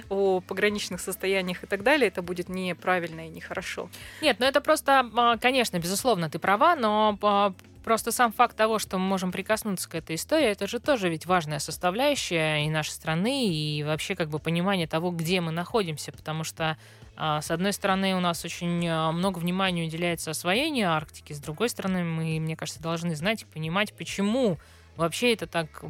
[0.08, 2.08] о пограничных состояниях и так далее.
[2.08, 3.88] Это будет неправильно и нехорошо.
[4.20, 7.52] Нет, ну это просто, а, конечно, безусловно, ты права, но а,
[7.84, 11.26] просто сам факт того, что мы можем прикоснуться к этой истории, это же тоже ведь
[11.26, 16.42] важная составляющая и нашей страны, и вообще как бы понимание того, где мы находимся, потому
[16.42, 16.76] что
[17.16, 22.04] а, с одной стороны, у нас очень много внимания уделяется освоению Арктики, с другой стороны,
[22.04, 24.58] мы, мне кажется, должны знать и понимать, почему
[24.96, 25.84] вообще это так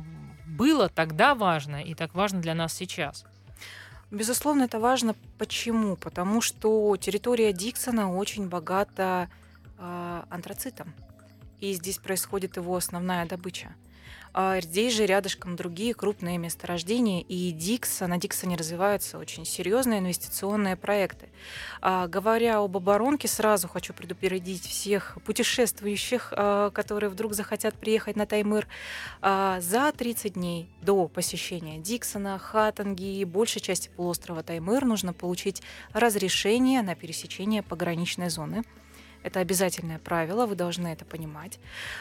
[0.57, 3.25] было тогда важно и так важно для нас сейчас.
[4.11, 5.15] Безусловно, это важно.
[5.39, 5.97] Почему?
[5.97, 9.29] Потому что территория Диксона очень богата
[9.79, 10.95] а, антрацитом.
[11.61, 13.75] И здесь происходит его основная добыча.
[14.39, 20.77] А здесь же рядышком другие крупные месторождения, и Диксон, на Диксоне развиваются очень серьезные инвестиционные
[20.77, 21.31] проекты.
[21.81, 28.27] А, говоря об оборонке, сразу хочу предупредить всех путешествующих, а, которые вдруг захотят приехать на
[28.27, 28.69] Таймыр.
[29.23, 35.63] За 30 дней до посещения Диксона, Хатанги и большей части полуострова Таймыр нужно получить
[35.95, 38.65] разрешение на пересечение пограничной зоны.
[39.27, 41.59] Это обязательное правило, вы должны это понимать.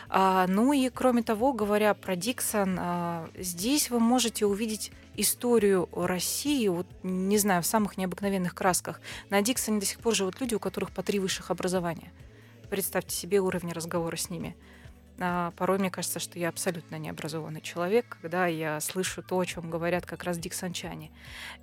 [0.09, 6.67] А, ну и кроме того, говоря про Диксон, а, здесь вы можете увидеть историю России,
[6.67, 9.01] вот, не знаю, в самых необыкновенных красках.
[9.31, 12.11] На Диксоне до сих пор живут люди, у которых по три высших образования.
[12.69, 14.55] Представьте себе уровень разговора с ними.
[15.17, 19.71] А, порой мне кажется, что я абсолютно необразованный человек, когда я слышу то, о чем
[19.71, 21.09] говорят как раз диксончане.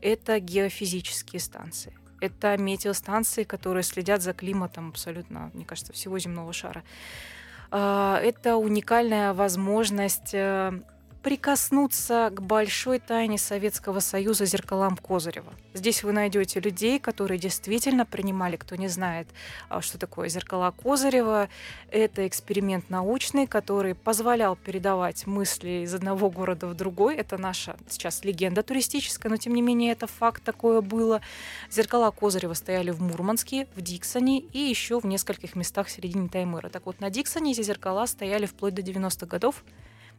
[0.00, 6.82] Это геофизические станции это метеостанции, которые следят за климатом абсолютно, мне кажется, всего земного шара.
[7.70, 10.72] А, это уникальная возможность э,
[11.22, 15.52] прикоснуться к большой тайне Советского Союза зеркалам Козырева.
[15.72, 19.28] Здесь вы найдете людей, которые действительно принимали, кто не знает,
[19.68, 21.48] а, что такое зеркала Козырева.
[21.90, 27.16] Это эксперимент научный, который позволял передавать мысли из одного города в другой.
[27.16, 31.20] Это наша сейчас легенда туристическая, но тем не менее это факт такое было.
[31.70, 36.68] Зеркала Козырева стояли в Мурманске, в Диксоне и еще в нескольких местах в середине Таймыра.
[36.68, 39.62] Так вот, на Диксоне эти зеркала стояли вплоть до 90-х годов.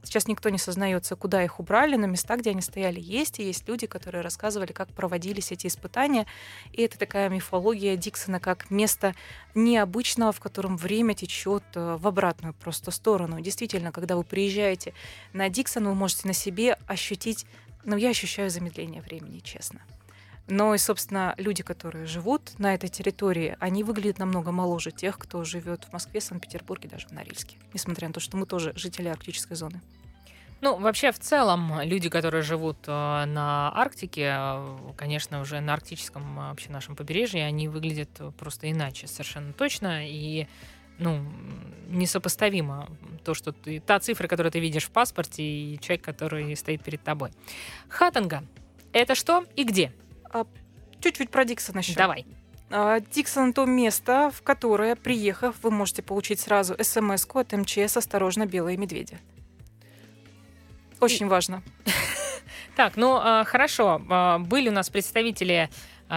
[0.04, 3.40] Сейчас никто не сознается, куда их убрали, но места, где они стояли, есть.
[3.40, 6.28] И есть люди, которые рассказывали, как проводились эти испытания.
[6.74, 9.16] И это такая мифология Диксона как место
[9.56, 13.40] необычного, в котором время течет э, в обратную просто сторону.
[13.40, 14.94] Действительно, когда вы приезжаете
[15.32, 17.46] на Диксон, вы можете на себе ощутить,
[17.86, 19.82] ну, я ощущаю замедление времени, честно.
[20.48, 25.44] Но и, собственно, люди, которые живут на этой территории, они выглядят намного моложе тех, кто
[25.46, 27.58] живет в Москве, Санкт-Петербурге, даже в Норильске.
[27.74, 29.82] Несмотря на то, что мы тоже жители арктической зоны.
[30.64, 32.92] Ну, вообще, в целом, люди, которые живут э,
[33.26, 39.08] на Арктике, э, конечно, уже на арктическом э, вообще нашем побережье, они выглядят просто иначе,
[39.08, 40.08] совершенно точно.
[40.08, 40.48] И
[41.00, 41.26] ну,
[41.90, 42.88] несопоставимо
[43.26, 47.04] то, что ты, та цифра, которую ты видишь в паспорте, и человек, который стоит перед
[47.04, 47.32] тобой.
[47.90, 48.46] Хатанга—
[48.94, 49.92] это что и где?
[50.34, 50.46] А,
[51.00, 51.94] чуть-чуть про Диксон еще.
[51.94, 52.26] Давай.
[52.72, 58.48] А, Диксон— то место, в которое, приехав, вы можете получить сразу смс от МЧС «Осторожно,
[58.48, 59.18] белые медведи».
[61.00, 61.64] Очень важно.
[62.76, 64.02] Так, ну а, хорошо.
[64.40, 65.70] Были у нас представители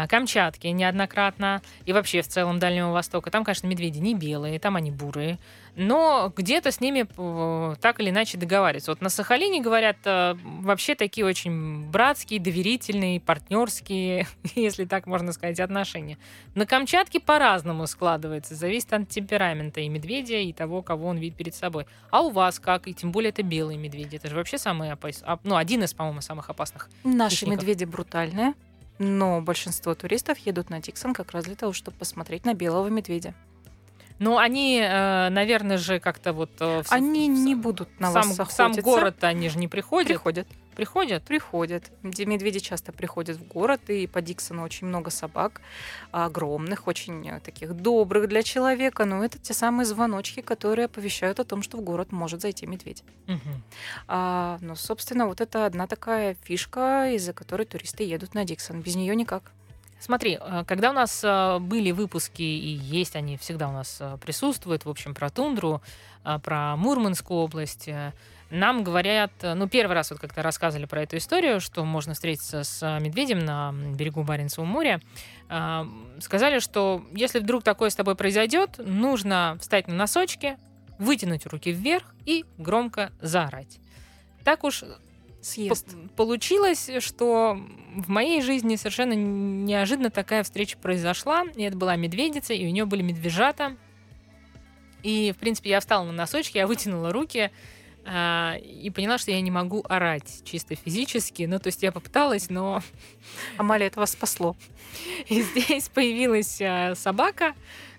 [0.09, 3.31] Камчатки неоднократно и вообще в целом Дальнего Востока.
[3.31, 5.38] Там, конечно, медведи не белые, там они бурые
[5.76, 8.90] но где-то с ними э, так или иначе договариваются.
[8.90, 15.60] Вот на Сахалине, говорят, э, вообще такие очень братские, доверительные, партнерские, если так можно сказать,
[15.60, 16.16] отношения.
[16.54, 21.54] На Камчатке по-разному складывается, зависит от темперамента и медведя, и того, кого он видит перед
[21.54, 21.86] собой.
[22.10, 22.88] А у вас как?
[22.88, 24.16] И тем более это белые медведи.
[24.16, 26.88] Это же вообще самый опасный, ну, один из, по-моему, самых опасных.
[27.04, 27.60] Наши хищников.
[27.60, 28.54] медведи брутальные,
[28.98, 33.34] но большинство туристов едут на Диксон как раз для того, чтобы посмотреть на белого медведя.
[34.18, 36.50] Ну, они, э, наверное же, как-то вот...
[36.61, 38.57] э, Они в- не будут на сам, вас охотиться.
[38.57, 40.09] сам город они же не приходят.
[40.09, 40.46] приходят.
[40.74, 41.22] Приходят?
[41.22, 41.90] Приходят.
[42.02, 45.62] Медведи часто приходят в город, и по Диксону очень много собак,
[46.12, 49.05] огромных, очень э, таких добрых для человека.
[49.05, 53.05] Но это те самые звоночки, которые оповещают о том, что в город может зайти медведь.
[53.26, 53.62] Мгм.
[54.09, 58.81] А, ну, собственно, вот это одна такая фишка, из-за которой туристы едут на Диксон.
[58.83, 59.52] Без нее никак.
[59.98, 64.18] Смотри, э, когда у нас э, были выпуски, и есть они всегда у нас э,
[64.20, 65.82] присутствуют, в общем, про тундру,
[66.42, 67.88] про Мурманскую область,
[68.50, 72.98] нам говорят, ну, первый раз вот как-то рассказывали про эту историю, что можно встретиться с
[72.98, 75.00] медведем на берегу Баренцева моря,
[76.18, 80.56] сказали, что если вдруг такое с тобой произойдет, нужно встать на носочки,
[80.98, 83.78] вытянуть руки вверх и громко заорать.
[84.42, 84.82] Так уж
[85.46, 85.87] Съест.
[85.87, 87.59] П- Получилось, что
[87.94, 91.44] в моей жизни совершенно неожиданно такая встреча произошла.
[91.54, 93.76] И это была медведица, и у нее были медвежата.
[95.02, 97.52] И, в принципе, я встала на носочки, я вытянула руки
[98.04, 101.44] а, и поняла, что я не могу орать чисто физически.
[101.44, 102.82] Ну, то есть я попыталась, но
[103.56, 104.56] Амалия, это вас спасло.
[105.28, 107.54] и здесь появилась а, собака,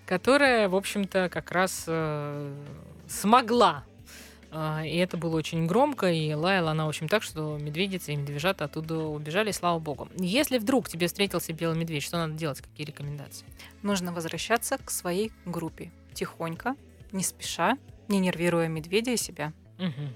[0.05, 2.53] которая, в общем-то, как раз э,
[3.07, 3.86] смогла.
[4.60, 8.15] А, И это было очень громко, и лаяла она, в общем, так, что медведицы и
[8.15, 10.10] медвежата оттуда убежали, слава богу.
[10.17, 13.46] Если вдруг тебе встретился белый медведь, что надо делать, какие рекомендации?
[13.84, 15.91] Нужно возвращаться к своей группе.
[16.15, 16.76] Тихонько,
[17.12, 19.54] не спеша, не нервируя медведя и себя.
[19.78, 20.15] Мгм.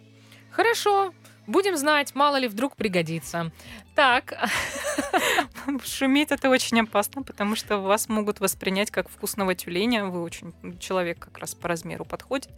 [0.49, 1.13] Хорошо,
[1.45, 3.51] будем знать, мало ли вдруг пригодится.
[3.93, 4.33] Так,
[5.85, 10.05] Шуметь это очень опасно, потому что вас могут воспринять как вкусного тюленя.
[10.05, 12.49] Вы очень человек как раз по размеру подходит.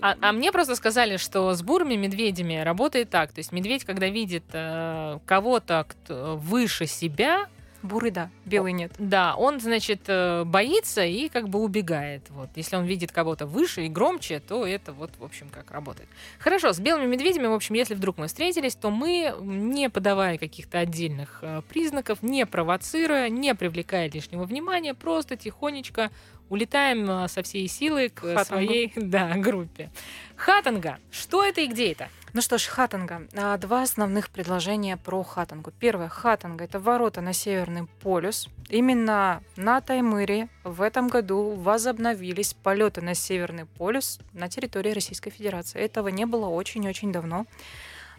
[0.00, 3.32] А, а мне просто сказали, что с бурыми медведями работает так.
[3.32, 7.48] То есть медведь, когда видит э, кого-то выше себя,
[7.82, 8.90] Бурый, да, белый нет.
[8.98, 12.28] да, он, значит, э, боится и как бы убегает.
[12.30, 12.48] Вот.
[12.56, 16.08] Если он видит кого-то выше и громче, то это вот, в общем, как работает.
[16.40, 20.80] Хорошо, с белыми медведями, в общем, если вдруг мы встретились, то мы, не подавая каких-то
[20.80, 26.10] отдельных э, признаков, не провоцируя, не привлекая лишнего внимания, просто тихонечко
[26.48, 28.44] улетаем э, со всей силы к Хатангу.
[28.44, 29.90] своей да, группе.
[30.36, 30.98] Хатанга.
[31.10, 32.08] Что это и где это?
[32.34, 33.22] Ну что ж, хатанга.
[33.34, 35.72] А, Два основных предложения про хатангу.
[35.80, 38.48] Первое, хатанга— это ворота на Северный полюс.
[38.68, 45.80] Именно на Таймыре в этом году возобновились полеты на Северный полюс на территории Российской Федерации.
[45.80, 47.46] Этого не было очень-очень давно.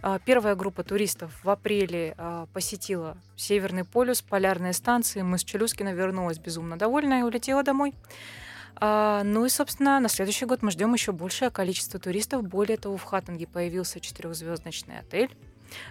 [0.02, 5.22] А, Первая группа туристов в апреле а, посетила Северный полюс, полярные станции.
[5.22, 7.94] Мы с Челюскина вернулась безумно довольная и улетела домой.
[8.76, 12.48] А, ну и, собственно, на следующий год мы ждем еще большее количество туристов.
[12.48, 15.36] Более того, в Хаттинге появился четырехзвездочный отель,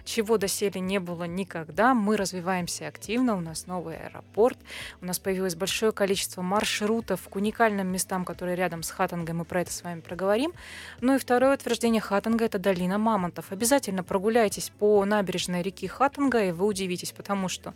[0.04, 1.94] чего доселе не было никогда.
[1.94, 4.58] Мы развиваемся активно, у нас новый аэропорт,
[5.00, 9.62] у нас появилось большое количество маршрутов к уникальным местам, которые рядом с Хаттингом, мы про
[9.62, 10.52] это с вами проговорим.
[11.00, 13.52] Ну и второе утверждение Хаттинга– это долина мамонтов.
[13.52, 17.74] Обязательно прогуляйтесь по набережной реки Хаттинга, и вы удивитесь, потому что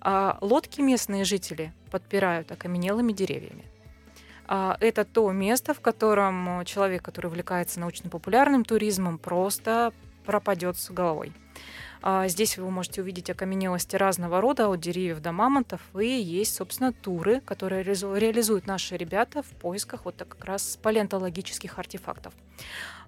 [0.00, 3.64] а, лодки местные жители подпирают окаменелыми деревьями.
[4.52, 9.92] А, Это то место, в котором э, человек, который увлекается научно-популярным туризмом, просто
[10.24, 11.32] пропадет с головой.
[12.02, 16.92] А, Здесь вы можете увидеть окаменелости разного рода, от деревьев до мамонтов, и есть, собственно,
[16.92, 22.32] туры, которые реализу- реализуют наши ребята в поисках вот так как раз палеонтологических артефактов.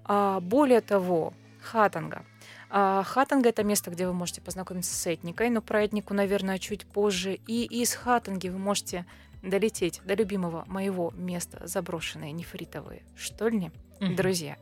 [0.05, 2.23] А, Более того, хатанга.
[2.69, 6.85] А, Хатанга– это место, где вы можете познакомиться с этникой, но про этнику, наверное, чуть
[6.85, 7.39] позже.
[7.47, 9.05] И из Хатанги вы можете
[9.43, 13.71] долететь до любимого моего места заброшенные нефритовые штольни.
[13.99, 14.15] Мгм.
[14.15, 14.57] Друзья,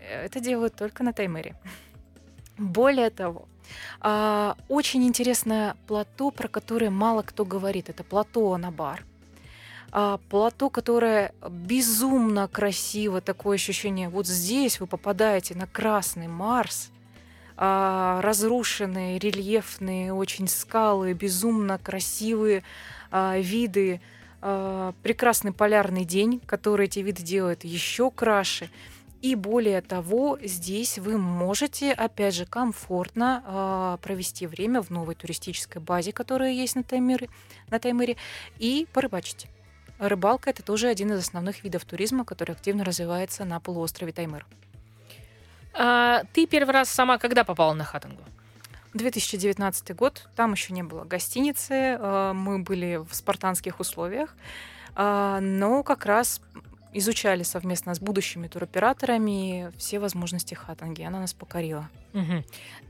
[0.00, 1.54] это делают только на Таймыре.
[2.58, 3.48] Более того,
[4.00, 7.88] а, очень интересное плато, про которое мало кто говорит.
[7.88, 9.04] Это плато Анабар.
[9.92, 14.08] А, Плато, которое безумно красиво, такое ощущение.
[14.08, 16.90] Вот здесь вы попадаете на Красный Марс,
[17.56, 22.62] а, разрушенные, рельефные очень скалы, безумно красивые
[23.12, 24.00] виды,
[24.40, 28.70] прекрасный полярный день, который эти виды делает еще краше.
[29.20, 35.82] И более того, здесь вы можете, опять же, комфортно а, провести время в новой туристической
[35.82, 37.28] базе, которая есть на Таймыре,
[37.68, 38.16] на Таймыре
[38.58, 39.46] и порыбачить.
[39.98, 44.46] Рыбалка– это тоже один из основных видов туризма, который активно развивается на полуострове Таймыр.
[45.74, 48.22] А, ты первый раз сама когда попала на Хатангу?
[48.94, 54.34] 2019 год, там еще не было гостиницы, э, мы были в спартанских условиях,
[54.96, 56.40] а, но как раз
[56.92, 61.02] изучали совместно с будущими туроператорами все возможности Хатанги.
[61.02, 61.88] Она нас покорила.
[62.12, 62.44] Мгм.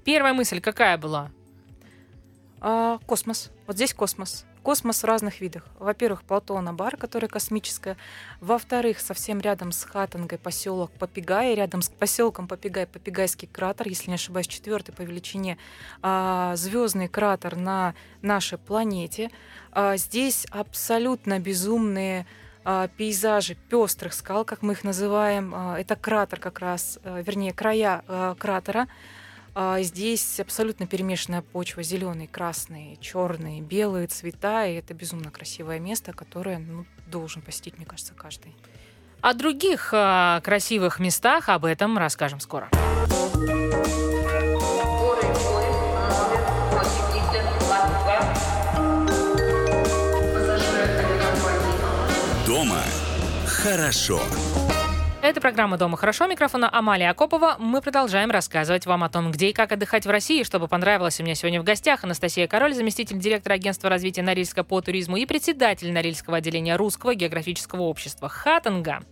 [0.04, 1.30] Первая мысль какая была?
[2.60, 3.50] А, космос.
[3.66, 4.44] Вот здесь космос.
[4.62, 5.66] Космос в разных видах.
[5.78, 7.96] Во-первых, плато Анабар, которое космическое.
[8.42, 11.54] Во-вторых, совсем рядом с Хатангой поселок Попигай.
[11.54, 15.56] Рядом с поселком Попигай Попигайский кратер, если не ошибаюсь, четвертый по величине
[16.02, 19.30] звездный кратер на нашей планете.
[19.72, 22.39] А, здесь абсолютно безумные а,
[22.96, 25.52] пейзажи пестрых скал, как мы их называем.
[25.54, 28.88] А, это кратер как раз, а, вернее, края а, кратера.
[29.54, 36.12] А, Здесь абсолютно перемешанная почва, зеленый, красный, черный, белые цвета, и это безумно красивое место,
[36.12, 38.54] которое ну, должен посетить, мне кажется, каждый.
[39.20, 42.70] О других а, красивых местах об этом расскажем скоро.
[53.62, 54.20] Хорошо.
[55.22, 56.26] Это программа «Дома хорошо».
[56.26, 57.56] Микрофона Амалия Акопова.
[57.58, 60.44] Мы продолжаем рассказывать вам о том, где и как отдыхать в России.
[60.44, 64.80] Чтобы понравилось, у меня сегодня в гостях Анастасия Король, заместитель директора агентства развития Норильска по
[64.80, 69.02] туризму и председатель Норильского отделения Русского географического общества Хатанга.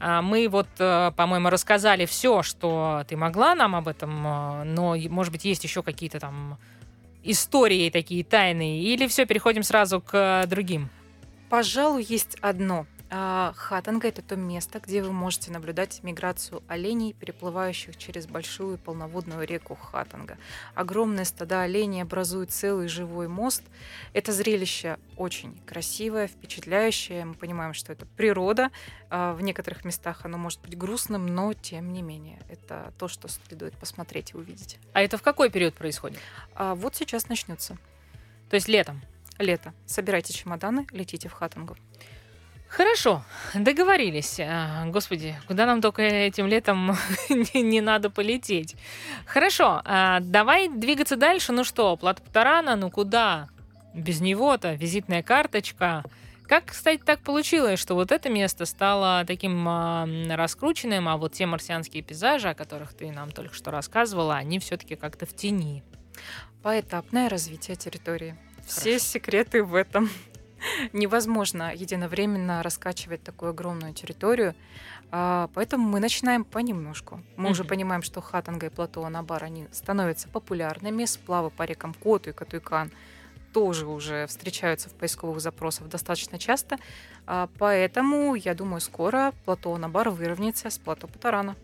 [0.00, 4.96] А, Мы вот, э, по-моему, рассказали все, что ты могла нам об этом, э, но,
[5.10, 6.56] может быть, есть еще какие-то там
[7.22, 10.88] истории такие тайные, или все, переходим сразу к э, другим?
[11.50, 12.86] Пожалуй, есть одно.
[13.10, 19.46] А, Хатанга– это то место, где вы можете наблюдать миграцию оленей, переплывающих через большую полноводную
[19.46, 20.36] реку Хатанга.
[20.74, 23.62] Огромные стада оленей образуют целый живой мост.
[24.12, 27.24] Это зрелище очень красивое, впечатляющее.
[27.24, 28.70] Мы понимаем, что это природа.
[29.08, 33.28] А, В некоторых местах оно может быть грустным, но тем не менее это то, что
[33.28, 34.78] следует посмотреть и увидеть.
[34.92, 36.18] А это в какой период происходит?
[36.54, 37.78] А вот сейчас начнется
[38.50, 39.00] То есть летом?
[39.38, 39.72] лето.
[39.86, 41.76] Собирайте чемоданы, летите в Хатангу.
[42.68, 44.38] Хорошо, договорились.
[44.40, 46.96] А, Господи, куда нам только этим летом
[47.30, 48.76] не, не надо полететь.
[49.26, 51.52] Хорошо, а, давай двигаться дальше.
[51.52, 53.48] Ну что, Плата Путарана, ну куда?
[53.94, 56.04] Без него-то визитная карточка.
[56.46, 61.46] Как, кстати, так получилось, что вот это место стало таким а, раскрученным, а вот те
[61.46, 65.82] марсианские пейзажи, о которых ты нам только что рассказывала, они все-таки как-то в тени.
[66.62, 68.36] Поэтапное развитие территории.
[68.66, 70.10] Все секреты в этом.
[70.92, 74.54] Невозможно единовременно раскачивать такую огромную территорию,
[75.10, 77.22] а, поэтому мы начинаем понемножку.
[77.36, 77.68] Мы уже Мгм.
[77.70, 82.90] понимаем, что Хатанга и плато Анабар, они становятся популярными, сплавы по рекам Коту и Катуйкан
[83.52, 86.76] тоже уже встречаются в поисковых запросах достаточно часто,
[87.26, 91.56] а, поэтому, я думаю, скоро плато Анабар выровняется с плато Патарана.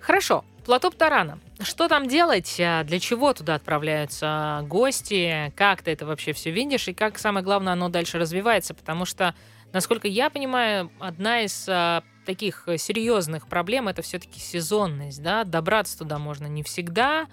[0.00, 1.38] Хорошо, плато Птарана.
[1.60, 2.58] Что там делать?
[2.60, 5.52] А, Для чего туда отправляются гости?
[5.56, 6.88] Как ты это вообще все видишь?
[6.88, 8.74] И как, самое главное, оно дальше развивается?
[8.74, 9.34] Потому что,
[9.72, 15.22] насколько я понимаю, одна из а, таких серьезных проблем это все-таки сезонность.
[15.22, 15.44] Да?
[15.44, 17.26] Добраться туда можно не всегда.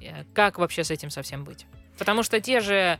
[0.00, 1.66] Э, Как вообще с этим совсем быть?
[1.98, 2.98] Потому что те же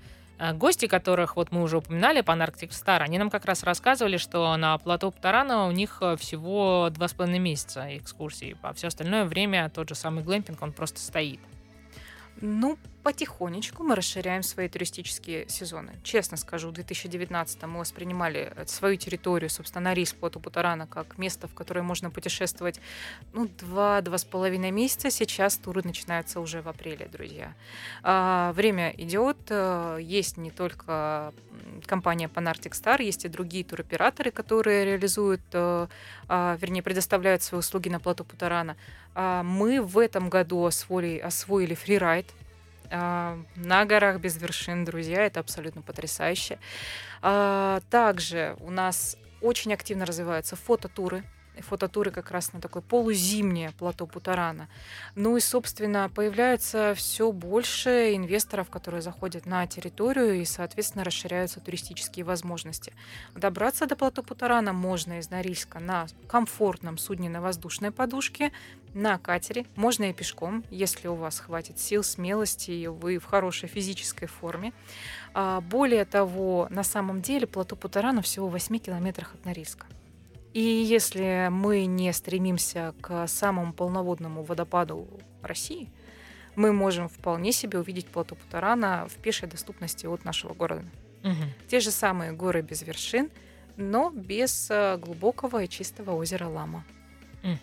[0.54, 4.56] гости, которых вот мы уже упоминали, по Arctic Star, они нам как раз рассказывали, что
[4.56, 9.24] на плато Птарана у них э, всего два с половиной месяца экскурсии, а все остальное
[9.24, 11.40] время тот же самый глэмпинг, он просто стоит.
[12.40, 15.92] Ну, потихонечку мы расширяем свои туристические сезоны.
[16.02, 21.48] Честно скажу, в 2019 мы воспринимали э, свою территорию, собственно, Норильск, Плоту Путарана, как место,
[21.48, 22.80] в которое можно путешествовать
[23.32, 25.10] ну, два-два с половиной месяца.
[25.10, 27.54] Сейчас туры начинаются уже в апреле, друзья.
[28.02, 29.38] А, время идет.
[29.48, 31.32] э, Есть не только
[31.86, 35.86] компания Panarctic Star, есть и другие туроператоры, которые реализуют, э,
[36.28, 38.76] а, вернее, предоставляют свои услуги на Плоту Путарана.
[39.14, 42.26] А, Мы в этом году освоили, освоили фрирайд
[42.90, 46.58] на горах без вершин, друзья, это абсолютно потрясающе.
[47.22, 51.22] А, Также у нас очень активно развиваются фототуры.
[51.62, 54.68] Фототуры как раз на такое полузимнее плато Путарана.
[55.14, 62.24] Ну и, собственно, появляется все больше инвесторов, которые заходят на территорию и, соответственно, расширяются туристические
[62.24, 62.92] возможности.
[63.34, 68.52] Добраться до плато Путарана можно из Норильска на комфортном судне на воздушной подушке,
[68.94, 73.68] на катере, можно и пешком, если у вас хватит сил, смелости, и вы в хорошей
[73.68, 74.72] физической форме.
[75.32, 79.86] А, Более того, на самом деле плато Путарана всего в 8 километрах от Норильска.
[80.52, 85.06] И если мы не стремимся к самому полноводному водопаду
[85.42, 85.88] России,
[86.56, 90.84] мы можем вполне себе увидеть плато Путарана в пешей доступности от нашего города.
[91.22, 91.52] Мгм.
[91.68, 93.30] Те же самые горы без вершин,
[93.76, 96.84] но без э, глубокого и чистого озера Лама.
[97.42, 97.58] Мгм.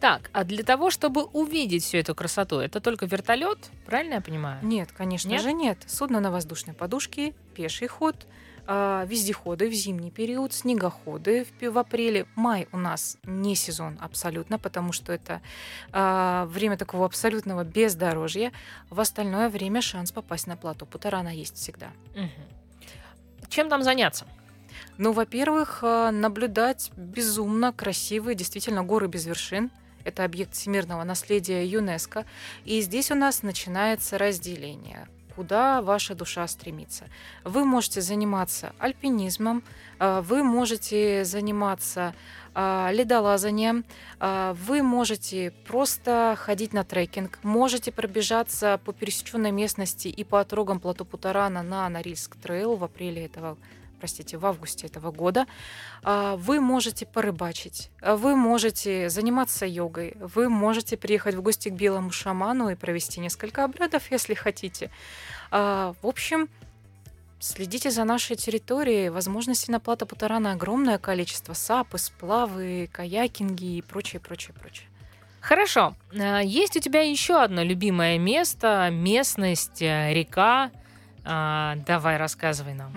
[0.00, 4.58] Так, а для того, чтобы увидеть всю эту красоту, это только вертолет, правильно я понимаю?
[4.64, 5.42] Нет, конечно Нет?
[5.42, 5.78] же нет.
[5.86, 8.26] Судно на воздушной подушке, пеший ход,
[8.66, 12.26] вездеходы в зимний период, снегоходы в, в апреле.
[12.36, 15.40] Май у нас не сезон абсолютно, потому что это
[15.90, 18.52] а, время такого абсолютного бездорожья.
[18.90, 21.90] В остальное время шанс попасть на плато Путарана есть всегда.
[22.14, 22.30] Мгм.
[23.48, 24.26] Чем там заняться?
[24.98, 29.70] Ну, во-первых, а, наблюдать безумно красивые, действительно, горы без вершин.
[30.04, 32.24] Это объект всемирного наследия ЮНЕСКо.
[32.64, 37.04] И здесь у нас начинается разделение куда ваша душа стремится.
[37.44, 39.62] Вы можете заниматься альпинизмом,
[39.98, 42.14] а, вы можете заниматься
[42.54, 43.84] а, ледолазанием,
[44.20, 50.80] а, вы можете просто ходить на трекинг, можете пробежаться по пересеченной местности и по отрогам
[50.80, 53.56] плато Путарана на Норильск трейл в апреле этого
[54.02, 55.46] простите, в августе этого года,
[56.02, 61.74] а, вы можете порыбачить, а, вы можете заниматься йогой, вы можете приехать в гости к
[61.74, 64.90] белому шаману и провести несколько обрядов, если хотите.
[65.52, 66.48] А, В общем,
[67.38, 69.08] следите за нашей территорией.
[69.08, 71.54] Возможностей на плато Путарана огромное количество.
[71.54, 74.88] Сапы, сплавы, каякинги и прочее, прочее, прочее.
[75.40, 75.94] Хорошо.
[76.42, 80.72] Есть у тебя еще одно любимое место, местность, э, река.
[81.24, 82.92] Давай, рассказывай нам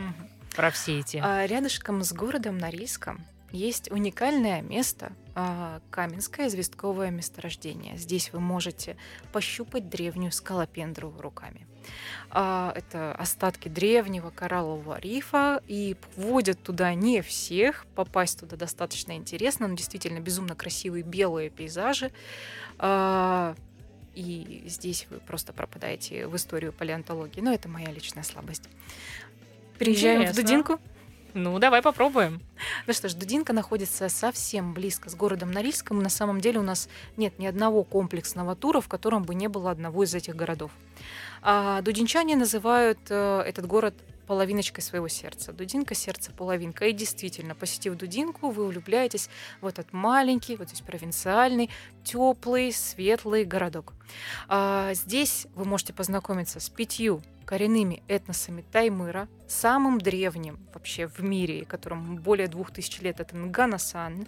[0.56, 1.18] про все эти.
[1.24, 7.98] А рядышком с городом Норильском есть уникальное место а, Каменское известковое месторождение.
[7.98, 8.98] Здесь вы можете
[9.32, 11.68] пощупать древнюю скалопендру руками.
[12.32, 17.86] А, Это остатки древнего кораллового рифа, и вводят туда не всех.
[17.96, 22.12] Попасть туда достаточно интересно, но действительно безумно красивые белые пейзажи.
[24.16, 27.42] И здесь вы просто пропадаете в историю палеонтологии.
[27.42, 28.64] Но это моя личная слабость.
[29.78, 30.42] Приезжаем Интересно.
[30.42, 30.80] в Дудинку.
[31.34, 32.42] Ну, давай попробуем.
[32.88, 36.02] Ну что ж, Дудинка находится совсем близко с городом Норильском.
[36.02, 39.70] На самом деле у нас нет ни одного комплексного тура, в котором бы не было
[39.70, 40.72] одного из этих городов.
[41.42, 43.96] А дудинчане называют э, этот город
[44.26, 45.52] половиночкой своего сердца.
[45.52, 46.86] Дудинка, сердце, половинка.
[46.86, 49.30] И действительно, посетив Дудинку, вы влюбляетесь
[49.62, 51.70] в этот маленький, вот здесь провинциальный,
[52.04, 53.94] теплый, светлый городок.
[54.48, 61.66] А, здесь вы можете познакомиться с пятью коренными этносами Таймыра, самым древним вообще в мире,
[61.66, 64.28] которому более двух тысяч лет, это Нганасан,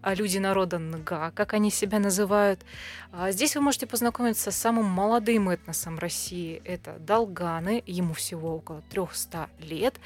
[0.00, 2.64] а люди народа Нга, как они себя называют.
[3.12, 8.82] А здесь вы можете познакомиться с самым молодым этносом России, это Долганы, ему всего около
[8.90, 10.00] 300 лет.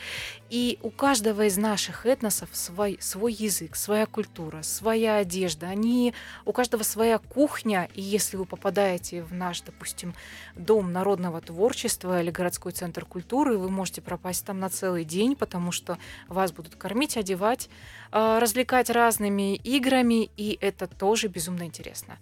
[0.51, 5.69] И у каждого из наших этносов свой, свой язык, своя культура, своя одежда.
[5.69, 10.15] Они, у каждого своя кухня, и если вы попадаете в наш, допустим,
[10.55, 15.73] Дом народного творчества или городской центр культуры, вы можете пропасть там на целый день, потому
[15.73, 17.69] что вас будут кормить, одевать,
[18.13, 22.17] э, развлекать разными играми, и это тоже безумно интересно.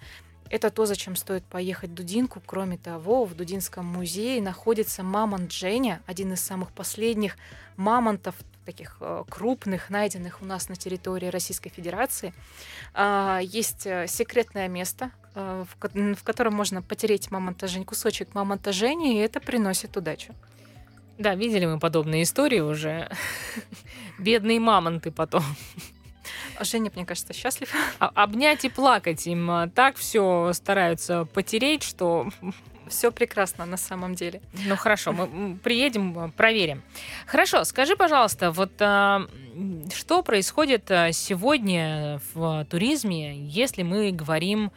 [0.51, 2.43] Это то, зачем стоит поехать в Дудинку.
[2.45, 7.37] Кроме того, в Дудинском музее находится мамонт Женя, один из самых последних
[7.77, 12.33] мамонтов таких э, крупных, найденных у нас на территории Российской Федерации.
[12.95, 19.19] А, есть э, секретное место, э, в котором можно потереть мамонта Жень, кусочек мамонта Жени,
[19.19, 20.35] и это приносит удачу.
[21.19, 23.09] Да, видели мы подобные истории уже.
[24.19, 25.45] Бедные мамонты потом.
[26.59, 27.73] А Женя, мне кажется, счастлив.
[27.99, 32.29] А, обнять и плакать им а, так все стараются потереть, что
[32.89, 34.41] все прекрасно на самом деле.
[34.67, 36.83] Ну хорошо, мы приедем, проверим.
[37.27, 44.71] Хорошо, скажи, пожалуйста, вот что происходит сегодня в туризме, если мы говорим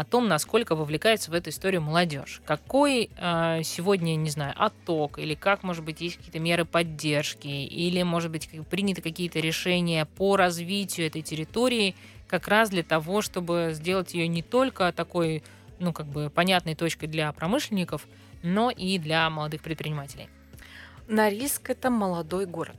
[0.00, 2.40] о том, насколько вовлекается в эту историю молодежь.
[2.46, 8.02] Какой э, сегодня, не знаю, отток, или как, может быть, есть какие-то меры поддержки, или,
[8.02, 11.94] может быть, приняты какие-то решения по развитию этой территории
[12.26, 15.42] как раз для того, чтобы сделать ее не только такой,
[15.78, 18.06] ну, как бы понятной точкой для промышленников,
[18.42, 20.30] но и для молодых предпринимателей.
[21.06, 22.78] Норильск– это молодой город.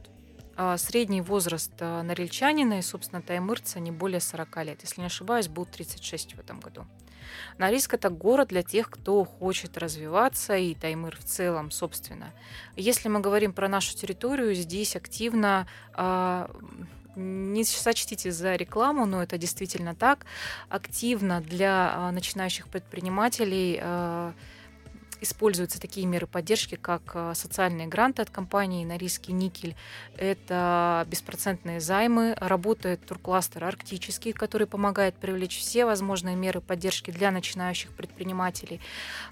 [0.56, 4.80] А средний возраст а, норильчанина и, собственно, таймырца не более 40 лет.
[4.82, 6.86] Если не ошибаюсь, будет 36 в этом году.
[7.58, 12.32] Норильск– это город для тех, кто хочет развиваться, и Таймыр в целом, собственно.
[12.76, 16.50] Если мы говорим про нашу территорию, здесь активно а,
[17.16, 20.26] не сочтите за рекламу, но это действительно так.
[20.70, 23.80] Активно для начинающих предпринимателей
[25.24, 29.76] используются такие меры поддержки, как э, социальные гранты от компании Норильский никель.
[30.18, 32.36] Это беспроцентные займы.
[32.40, 38.80] Работает туркластер арктический, который помогает привлечь все возможные меры поддержки для начинающих предпринимателей.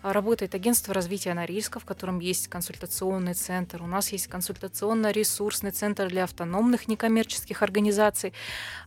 [0.02, 3.84] Работает агентство развития Норильска, в котором есть консультационный центр.
[3.84, 8.34] У нас есть консультационно-ресурсный центр для автономных некоммерческих организаций.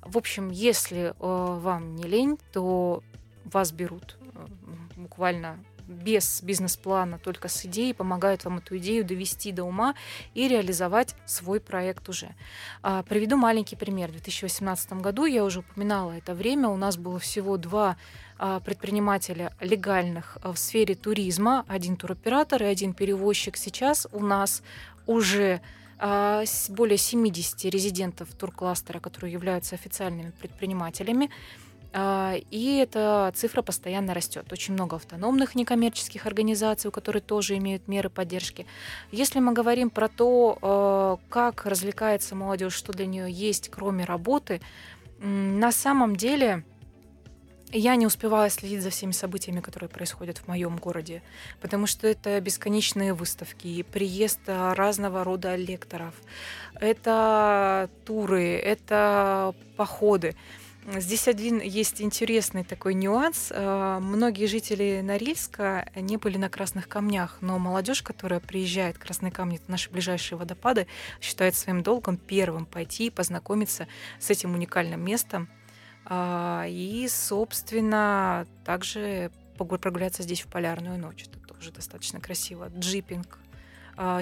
[0.00, 3.02] В общем, если э, вам не лень, то
[3.44, 4.46] вас берут э,
[4.96, 5.59] буквально
[5.89, 9.95] без бизнес-плана, только с идеей, помогают вам эту идею довести до ума
[10.35, 12.35] и реализовать свой проект уже.
[12.82, 14.09] А, приведу маленький пример.
[14.09, 17.97] В 2018 году, я уже упоминала это время, у нас было всего два
[18.39, 23.57] а, предпринимателя легальных а, в сфере туризма, один туроператор и один перевозчик.
[23.57, 24.62] Сейчас у нас
[25.07, 25.61] уже
[26.70, 31.30] более 70 резидентов туркластера, которые являются официальными предпринимателями.
[31.97, 34.53] А, и эта цифра постоянно растет.
[34.53, 38.66] Очень много автономных некоммерческих организаций, которые тоже имеют меры поддержки.
[39.12, 44.61] Если мы говорим про то, а, как развлекается молодежь, что для нее есть, кроме работы,
[45.20, 46.64] на самом деле
[47.70, 51.22] я не успевала следить за всеми событиями, которые происходят в моем городе,
[51.61, 56.14] потому что это бесконечные выставки, приезд разного рода лекторов,
[56.80, 60.34] это туры, это походы.
[60.87, 63.49] Здесь один есть интересный такой нюанс.
[63.51, 69.57] Э, многие жители Норильска не были на Красных Камнях, но молодежь, которая приезжает, Красные Камни,
[69.57, 70.87] это наши ближайшие водопады,
[71.22, 75.49] считает своим долгом первым пойти и познакомиться с этим уникальным местом.
[76.05, 81.24] А, и, собственно, также прогуляться здесь в полярную ночь.
[81.26, 82.70] Это тоже достаточно красиво.
[82.76, 83.39] Джипинг,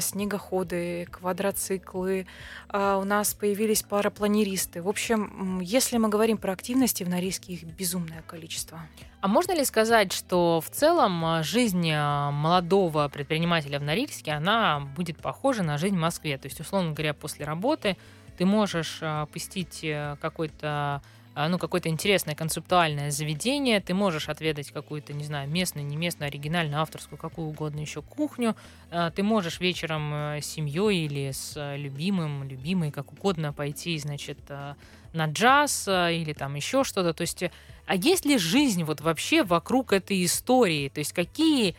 [0.01, 2.27] снегоходы, квадроциклы,
[2.69, 4.83] а, у нас появились парапланеристы.
[4.83, 8.81] В общем, если мы говорим про активности, в Норильске их безумное количество.
[9.21, 15.19] А можно ли сказать, что в целом а, жизнь молодого предпринимателя в Норильске, она будет
[15.19, 16.39] похожа на жизнь в Москве?
[16.39, 17.97] То есть, условно говоря, после работы
[18.37, 19.01] ты можешь
[19.33, 21.03] посетить э, какой-то а,
[21.35, 26.81] ну, какое-то интересное концептуальное заведение, ты можешь отведать какую-то, не знаю, местную, не местную, оригинальную,
[26.81, 28.55] авторскую, какую угодно еще кухню,
[28.91, 33.99] а, ты можешь вечером э, с семьей или с э, любимым, любимой, как угодно пойти,
[33.99, 34.75] значит, э,
[35.15, 37.45] на джаз или там еще что-то, то есть,
[37.87, 41.77] а есть ли жизнь вот вообще вокруг этой истории, то есть какие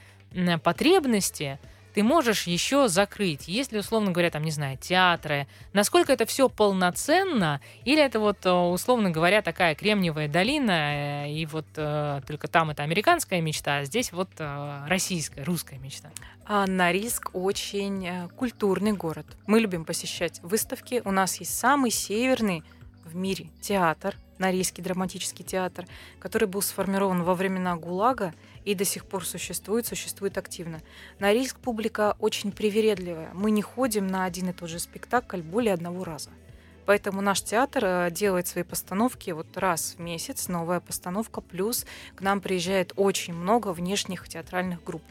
[0.64, 1.60] потребности
[1.94, 3.48] ты можешь еще закрыть?
[3.48, 8.52] Если, условно говоря, там, не знаю, театры, насколько это все полноценно, или это вот, э,
[8.52, 13.86] условно говоря, такая кремниевая долина, э, и вот э, только там это американская мечта, а
[13.86, 16.10] здесь вот э, российская, русская мечта?
[16.46, 19.26] А Норильск очень э, культурный город.
[19.48, 21.02] Мы любим посещать выставки.
[21.06, 22.64] У нас есть самый северный
[23.06, 25.86] в мире театр, Норильский драматический театр,
[26.20, 28.34] который был сформирован во времена ГУЛАГа
[28.66, 30.82] и до сих пор существует, существует активно.
[31.20, 33.32] Норильск публика очень привередливая.
[33.34, 36.30] Мы не ходим на один и тот же спектакль более одного раза.
[36.86, 41.86] Поэтому наш театр э, делает свои постановки вот раз в месяц, новая постановка, плюс
[42.16, 45.04] к нам приезжает очень много внешних театральных групп.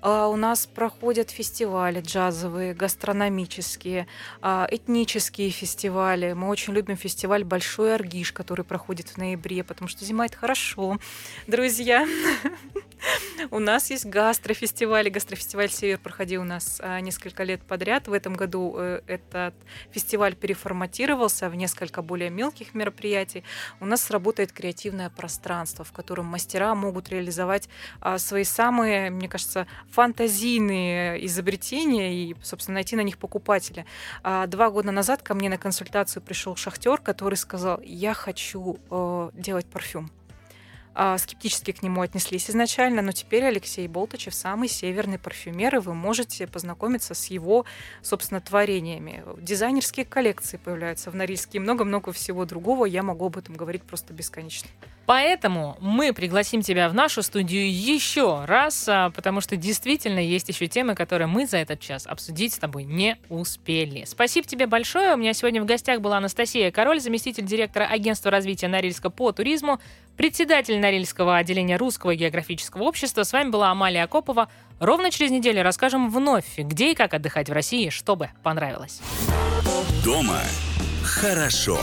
[0.00, 4.06] А, У нас проходят фестивали джазовые, гастрономические,
[4.40, 6.34] а, этнические фестивали.
[6.34, 10.98] Мы очень любим фестиваль «Большой Аргиш», который проходит в ноябре, потому что зима— это хорошо,
[11.46, 12.06] друзья.
[13.50, 15.08] У нас есть гастрофестивали.
[15.08, 18.08] Гастрофестиваль «Север» проходил у нас а, несколько лет подряд.
[18.08, 19.54] В этом году э, этот
[19.90, 23.44] фестиваль переформатировался в несколько более мелких мероприятий.
[23.80, 27.68] У нас работает креативное пространство, в котором мастера могут реализовать
[28.16, 33.86] свои самые, мне кажется, фантазийные изобретения и, собственно, найти на них покупателя.
[34.22, 39.30] А, Два года назад ко мне на консультацию пришел шахтер, который сказал, я хочу э,
[39.34, 40.10] делать парфюм.
[41.00, 45.94] А, Скептически к нему отнеслись изначально, но теперь Алексей Болтачев самый северный парфюмер, и вы
[45.94, 47.64] можете познакомиться с его,
[48.02, 49.22] собственно, творениями.
[49.40, 52.84] Дизайнерские коллекции появляются в Норильске и много-много всего другого.
[52.84, 54.68] Я могу об этом говорить просто бесконечно.
[55.06, 60.66] Поэтому мы пригласим тебя в нашу студию еще раз, а, потому что действительно есть еще
[60.66, 64.04] темы, которые мы за этот час обсудить с тобой не успели.
[64.04, 65.14] Спасибо тебе большое.
[65.14, 69.80] У меня сегодня в гостях была Анастасия Король, заместитель директора агентства развития Норильска по туризму,
[70.18, 73.22] председатель Норильского отделения Русского географического общества.
[73.22, 74.48] С вами была Амалия Акопова.
[74.80, 79.00] Ровно через неделю расскажем вновь, где и как отдыхать в России, чтобы понравилось.
[80.02, 80.40] Дома
[81.04, 81.78] хорошо.